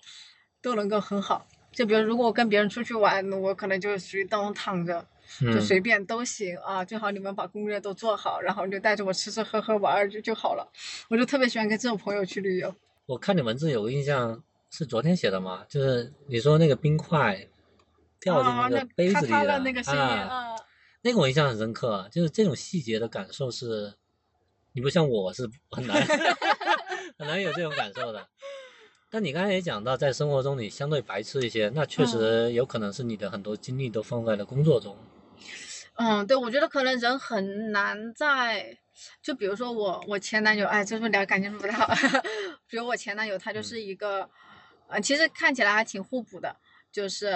[0.62, 1.48] 都能够很好。
[1.72, 5.06] 就比如如果我跟别人出去玩，我可能就属于当中躺着，
[5.42, 10.68] 就嗯随便都行啊，最好你们把攻略都做好，然后你就带着我吃吃喝喝玩儿就就好了。
[11.10, 12.74] 我就特别喜欢跟这种朋友去旅游。
[13.06, 17.48] 我看你文字有个印象是昨天写的吗，就是你说那个冰块
[18.20, 20.56] 掉进啊，那个杯子里的的那个声音啊，啊，
[21.02, 23.94] 那个我印象很深刻，就是这种细节的感受是，
[24.74, 26.06] 你不像我是很难
[27.18, 28.28] 很难有这种感受的。
[29.12, 34.96] 但你刚才也讲到，在生活中你相对白痴一些，那确实有可能是你的很多精力都放在了工作中。
[34.96, 35.19] 嗯，
[36.28, 38.78] 对，我觉得可能人很难在，
[39.22, 41.88] 就比如说我我前男友，哎，这是聊感情是不太好？
[42.70, 44.30] 比如我前男友，他就嗯是一个，
[44.88, 46.56] 呃，其实看起来还挺互补的，
[46.92, 47.34] 就是，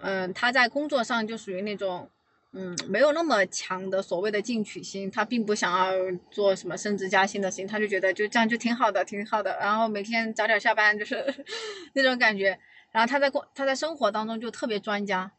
[0.00, 2.10] 嗯，他在工作上就属于那种
[2.52, 5.92] 嗯，没有那么强的所谓的进取心，他并不想要
[6.30, 9.56] 做什么升职加薪的事情，他就觉得就这样就挺好的，挺好的。
[9.60, 11.24] 然后每天早点下班就是
[11.94, 12.58] 那种感觉。
[12.90, 15.30] 然后他在过他在生活当中就特别专家，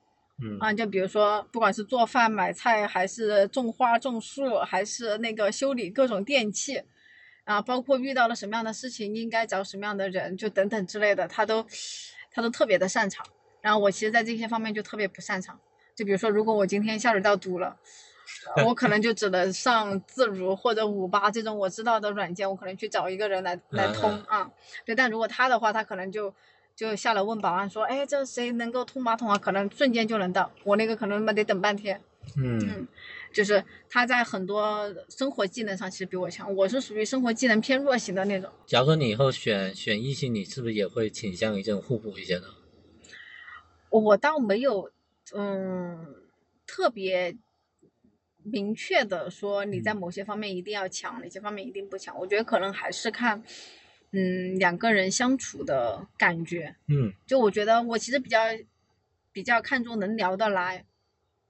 [0.42, 6.82] 嗯啊，就比如说不管是做饭、买菜，还是种花、种树，还是那个修理各种电器，
[7.44, 11.66] 啊，包括遇到了什么样的事情应该找什么样的人，就等等之类的，他都
[12.32, 13.26] 他都特别的擅长。
[13.62, 15.60] 然后我其实，在这些方面就特别不擅长。
[15.94, 17.76] 就比如说，如果我今天下水道堵了，
[18.66, 24.50] 我可能就只能上自如或者五八这种我知道的软件，我可能去找一个人来来通啊。
[24.86, 26.34] 对，但如果他的话，他可能就
[26.80, 29.38] 就下来问保安说，哎，这谁能够通马桶啊？
[29.38, 32.00] 可能瞬间就能到，我那个可能得等半天。
[32.38, 32.88] 嗯，
[33.34, 38.50] 就是他在很多生活技能上其实比我强，我是属于生活技能偏弱型的那种。
[38.66, 42.46] 假如说你以后选选异性，你是不是也会倾向于这种互补一些呢？
[43.90, 44.90] 我倒没有。
[45.36, 46.16] 嗯，
[46.66, 47.36] 特别
[48.42, 52.18] 明确的说，你在某些方面一定要强，哪些方面一定不强。
[52.18, 53.44] 我觉得可能还是看，
[54.12, 56.76] 嗯，两个人相处的感觉。
[56.88, 58.40] 嗯，就我觉得我其实比较
[59.32, 60.86] 比较看重能聊得来。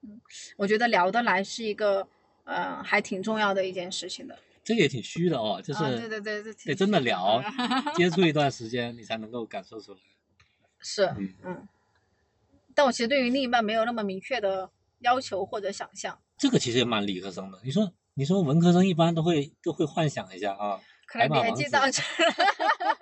[0.01, 0.19] 嗯，
[0.57, 2.07] 我觉得聊得来是一个
[2.43, 4.37] 呃还挺重要的一件事情的。
[4.63, 7.41] 这个也挺虚的哦，就是对对对，得真的聊，
[7.95, 9.99] 接触一段时间，你才能够感受出来。
[10.79, 11.67] 是，嗯嗯。
[12.75, 17.59] 但我其实对于另一半没有那么明确的要求或者想象，这个其实也蛮理科生的。
[17.63, 20.79] 你说，你说文科生一般都会都会幻想一下啊，
[21.11, 22.33] 可能年纪到这儿了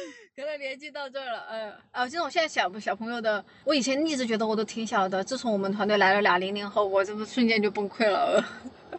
[0.34, 8.42] 可能年纪到这儿了，嗯，啊，这种现在小小朋友的，我以前一直觉得我都挺小的，自从我们团队来了俩零零后，我这不瞬间就崩溃了。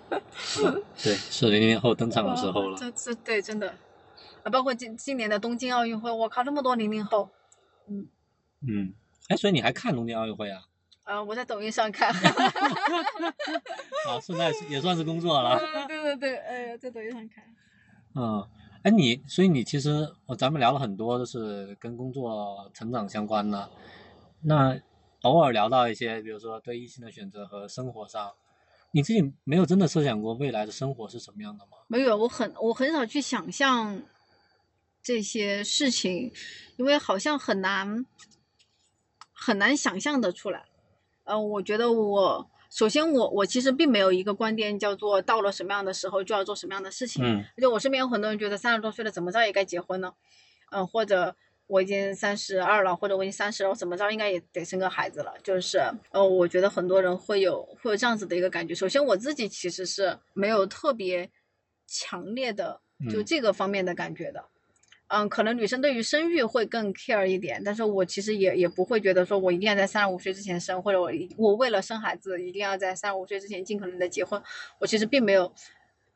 [1.01, 2.77] 对，是零零后登场的时候了。
[2.77, 3.69] 这这对真的，
[4.43, 7.29] 啊，包括今今年的东京奥运会，我靠，那么多零零后，
[7.89, 8.07] 嗯
[8.67, 8.93] 嗯。
[9.29, 10.61] 哎，所以你还看东京奥运会啊？
[11.03, 12.09] 啊，我在抖音上看。
[12.11, 15.57] 啊，现在也算是工作了。
[15.87, 17.43] 对对对，哎，在抖音上看。
[18.15, 18.47] 嗯，
[18.83, 23.69] 哎，你，所以你其实，我咱们聊了很多，都是跟工作成长相关的。
[24.41, 24.79] 那
[25.21, 28.31] 偶尔聊到一些，比如说对异性的选择和生活上，
[28.91, 31.77] 你自己没有真的设想过未来的生活是什么样的吗？
[31.87, 34.01] 没有，我很我很少去想象
[35.01, 36.31] 这些事情，
[36.77, 38.05] 因为好像很难。
[39.43, 40.65] 很难想象的出来，
[41.23, 50.15] 呃，我觉得我首先我我其实并没有一个观点叫做到了什么样的时候就要做什么样的事情，嗯，而且我身边有很多人觉得三十多岁了怎么着也该结婚了，
[50.71, 51.35] 嗯，或者
[51.67, 55.79] 我已经三十二了，或者我已经三十了，我怎么着应该也得生个孩子了，就是
[56.11, 58.73] 呃，我觉得很多人会有会有这样子的一个感觉。
[58.73, 61.29] 首先我自己其实是没有特别
[61.87, 64.39] 强烈的就这个方面的感觉的。
[64.39, 64.50] 嗯，
[65.29, 74.41] 可能女生对于生育会更 care 一点，但是我其实也也不会觉得说我一定要在三十五岁之前生，或者我我为了生孩子一定要在三十五岁之前尽可能的结婚，
[74.79, 75.53] 我其实并没有，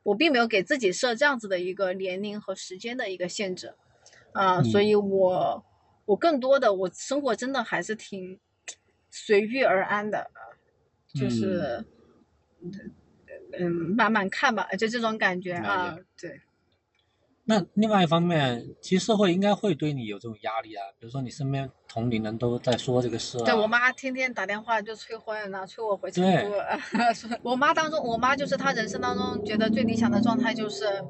[0.03, 3.73] 我并没有给自己设这样子的一个年龄和时间的一个限制，
[4.31, 5.65] 啊，所以我
[6.05, 8.39] 我更多的我生活真的还是挺
[9.09, 10.31] 随遇而安的，
[11.13, 11.83] 就是
[13.59, 16.39] 嗯慢慢看吧，就这种感觉啊，对。
[17.47, 23.37] 那另外一方面，其实社会应该会对你有这种压力啊，比如说你身边同龄人都在说这个事。
[23.45, 26.51] 对我妈天天打电话就催婚，然后催我回成都。
[27.43, 31.05] 我妈当中，我妈就是她人生当中觉得最理想的状态就是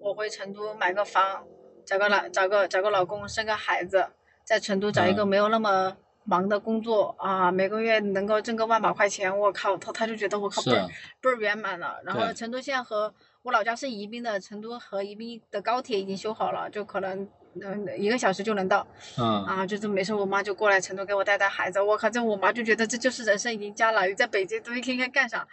[0.00, 1.44] 我回成都买个房，
[1.84, 4.06] 找个老找个找个老公，生个孩子，
[4.44, 10.88] 在成都找一个没有那么忙的工作啊，每个月能够挣个万把块钱，我靠，她她就觉得我靠倍儿
[11.20, 12.00] 倍儿圆满了。
[12.04, 13.12] 然后成都现在和
[13.42, 17.28] 我老家是宜宾的，成都和宜宾的高铁已经修好了，就可能
[17.60, 18.86] 嗯一个小时就能到。
[19.18, 19.44] 嗯。
[19.44, 21.80] 啊，就是没事，我妈就过来成都给我带带孩子。
[21.80, 24.06] 我靠，这我妈就觉得这就是人生赢家了。
[24.06, 25.46] 你在北京都一天天干啥？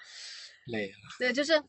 [0.68, 0.94] 累了。
[1.18, 1.60] 对，就是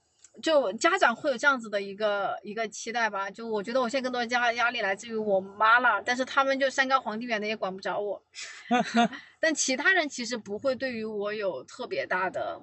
[0.43, 3.31] 就家长会有这样子的一个一个期待吧。
[3.31, 8.23] 就我觉得我现在更多的压压力来自于我妈了，但是他们就山高皇帝远的也管不着我。
[9.41, 12.61] 但其他人其实不会对于我有特别大的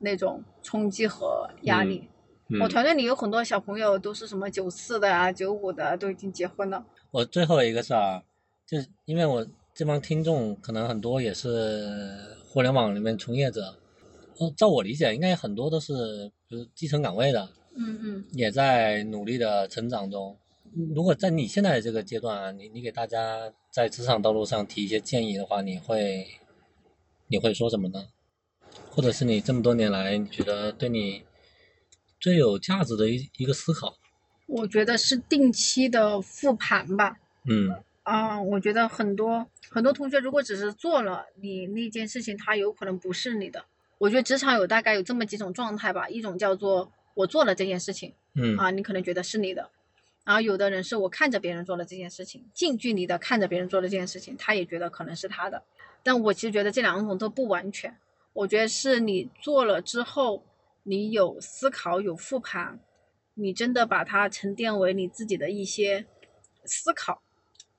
[0.00, 2.10] 那种冲击和压力。
[2.60, 6.86] 我团队里有很多小朋友，都是什么九四的啊、九五的，都已经结婚了。
[7.10, 8.22] 我最后一个事啊，
[8.64, 9.44] 就是因为我
[9.74, 11.90] 这帮听众可能很多也是
[12.48, 13.74] 互联网里面从业者，
[14.38, 20.36] 呃，照我理解，应该很多都是比如基层岗位的，嗯嗯，也在努力的成长中。
[20.94, 26.24] 如果在你现在这个阶段啊，你你给大家在职场道路上提一些建议的话，你会
[27.26, 28.06] 你会说什么呢？
[28.90, 31.24] 或者是你这么多年来，你觉得对你？
[32.18, 33.96] 最有价值的一一个思考，
[34.46, 37.18] 我觉得是定期的复盘吧。
[37.44, 37.70] 嗯。
[38.02, 43.64] 啊，我觉得很多很多同学如果只是做了你那件事情，他有可能不是你的。
[43.98, 48.56] 我觉得职场有大概有这么几种状态吧，一种叫做我做了这件事情，嗯。
[48.56, 49.70] 啊，你可能觉得是你的，
[50.22, 55.64] 然后有的人是我看着别人做了这件事情，近距离的看着别人做了这件事情，他也觉得可能是他的，
[56.04, 57.96] 但我其实觉得这两种都不完全，
[58.32, 60.44] 我觉得是你做了之后，
[60.88, 62.78] 你有思考有复盘，
[63.34, 66.06] 你真的把它沉淀为你自己的一些
[66.64, 67.22] 思考。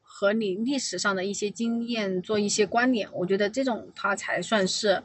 [0.02, 5.04] 和你历史上的一些经验做一些关联，我觉得这种它才算是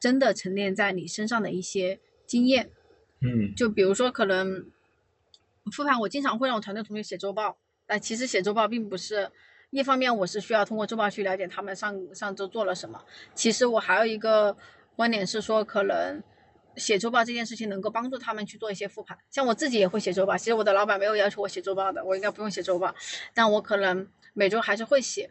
[0.00, 2.68] 真的沉淀在你身上的一些经验。
[3.20, 4.66] 嗯就比如说，可能
[5.72, 9.30] 复盘，我经常会让我团队同学写周报，但其实写周报并不是
[9.70, 13.04] 一方面，我是需要通过周报去了解他们上上周做了什么。
[13.36, 14.56] 其实我还有一个
[14.96, 16.20] 观点是说，可能
[16.76, 19.16] 写周报这件事情能够帮助他们去做一些复盘。
[19.30, 22.94] 像我自己也会写周报，其实我的老板没有要求我写周报的，我应该不用写周报，
[23.34, 25.30] 但我可能每周还是会写。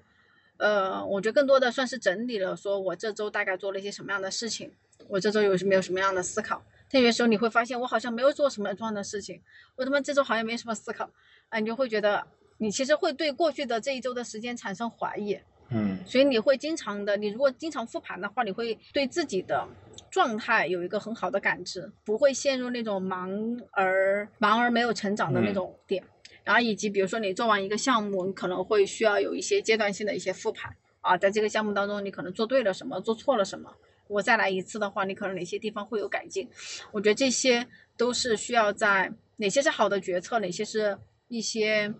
[0.57, 4.71] 呃，我觉得更多的算是整理了，说我这周大概做了一些什么样的事情，
[5.07, 6.61] 我这周有没有什么样的思考。
[6.91, 9.41] 但有时候你会发现，我好像没有做什么重要的事情，
[9.77, 11.09] 我他妈这周好像没什么思考，
[11.47, 12.27] 啊，你就会觉得
[12.57, 19.65] 你其实会对过去的这一周的时间产生怀疑，嗯所以你会经常的，你如果经常复盘的话，你会对自己的
[20.11, 23.31] 状态有一个很好的感知，不会陷入那种忙
[23.71, 26.03] 而忙而没有成长的那种点。
[26.43, 33.75] 然后以及比如说你做完一个项目，你可能会需要有一些阶段性的一些复盘啊，在这个项目当中，你可能做对了什么，做错了什么。
[34.07, 36.49] 我再来一次的话，你可能哪些地方会有改进？
[36.91, 40.97] 我觉得这些都是需要在哪些是好的决策，哪些是
[41.27, 41.93] 一些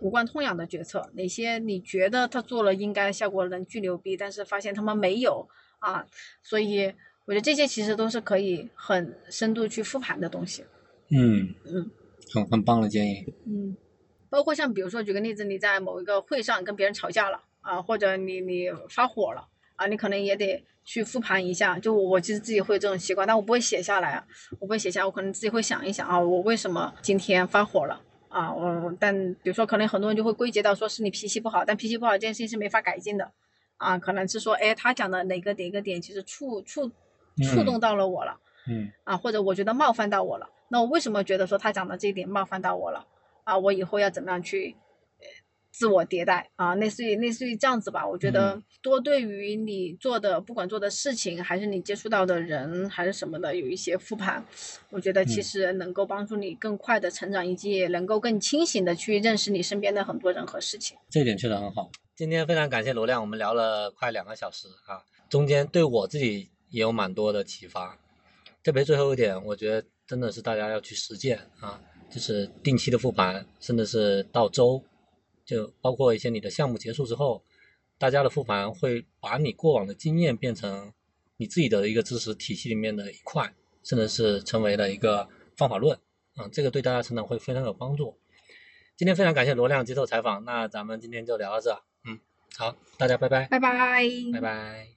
[0.00, 5.48] 无关痛痒的决策，哪些你觉得他做了应该效果能巨牛逼，但是发现他们没有
[5.80, 6.06] 啊，
[6.40, 6.94] 所以
[7.26, 10.64] 我觉得这些其实都是可以很深度去复盘的东西。
[11.10, 11.90] 嗯嗯
[12.32, 13.24] 很很棒的建议。
[13.46, 13.76] 嗯，
[14.30, 19.46] 包括像比如说举个例子，你在某一个会上跟别人吵架了啊，或者你你发火了
[19.76, 21.78] 啊，你可能也得去复盘一下。
[21.78, 24.26] 就我我其实自己会有这种习惯，但我不会写下来啊，
[24.58, 28.02] 我不会写下，我可能自己会想一想啊，我为什么今天发火了。
[28.28, 33.32] 啊，我但比如说，可能很多人就会归结到说是你脾气不好，但脾气不好这件事情是没法改进的，
[33.78, 36.90] 啊，可能是说，哎，他讲的哪个哪个点其实触触
[37.44, 43.06] 触动到了我了，嗯啊，或者我觉得冒犯到我了，那我为什么觉得说他讲的这一点冒犯到我了？
[43.44, 44.74] 啊，我以后要怎么样去
[45.20, 45.26] 呃
[45.70, 46.74] 自我迭代啊？
[46.74, 48.06] 类似于类似于这样子吧。
[48.06, 54.44] 我觉得多对于你做的，不管做的事情，还是你接触到的人，还是什么的，有一些复盘，
[54.90, 60.96] 我觉得其嗯实能够帮助你更快的成长，以及也能够更清醒的去认识你身边的很多人和事情。
[61.10, 61.90] 这一点确实很好。
[62.16, 67.98] 今天非常感谢罗亮，我们聊了快两个小时啊，中间对我自己也有蛮多的启发。
[68.62, 74.82] 特别最后一点，我觉得真的是大家要去实践啊，就是定期的复盘，甚至是到周，
[75.44, 77.42] 就包括一些你的项目结束之后，
[77.96, 80.92] 大家的复盘会把你过往的经验变成
[81.36, 83.54] 你自己的一个知识体系里面的一块，
[83.84, 85.96] 甚至是成为了一个方法论
[86.34, 88.18] 啊，这个对大家成长会非常有帮助。
[88.96, 92.18] 今天非常感谢罗亮接受采访，那咱们今天就聊到这，嗯，
[92.56, 93.70] 好，大家拜拜，拜拜，
[94.32, 94.95] 拜拜。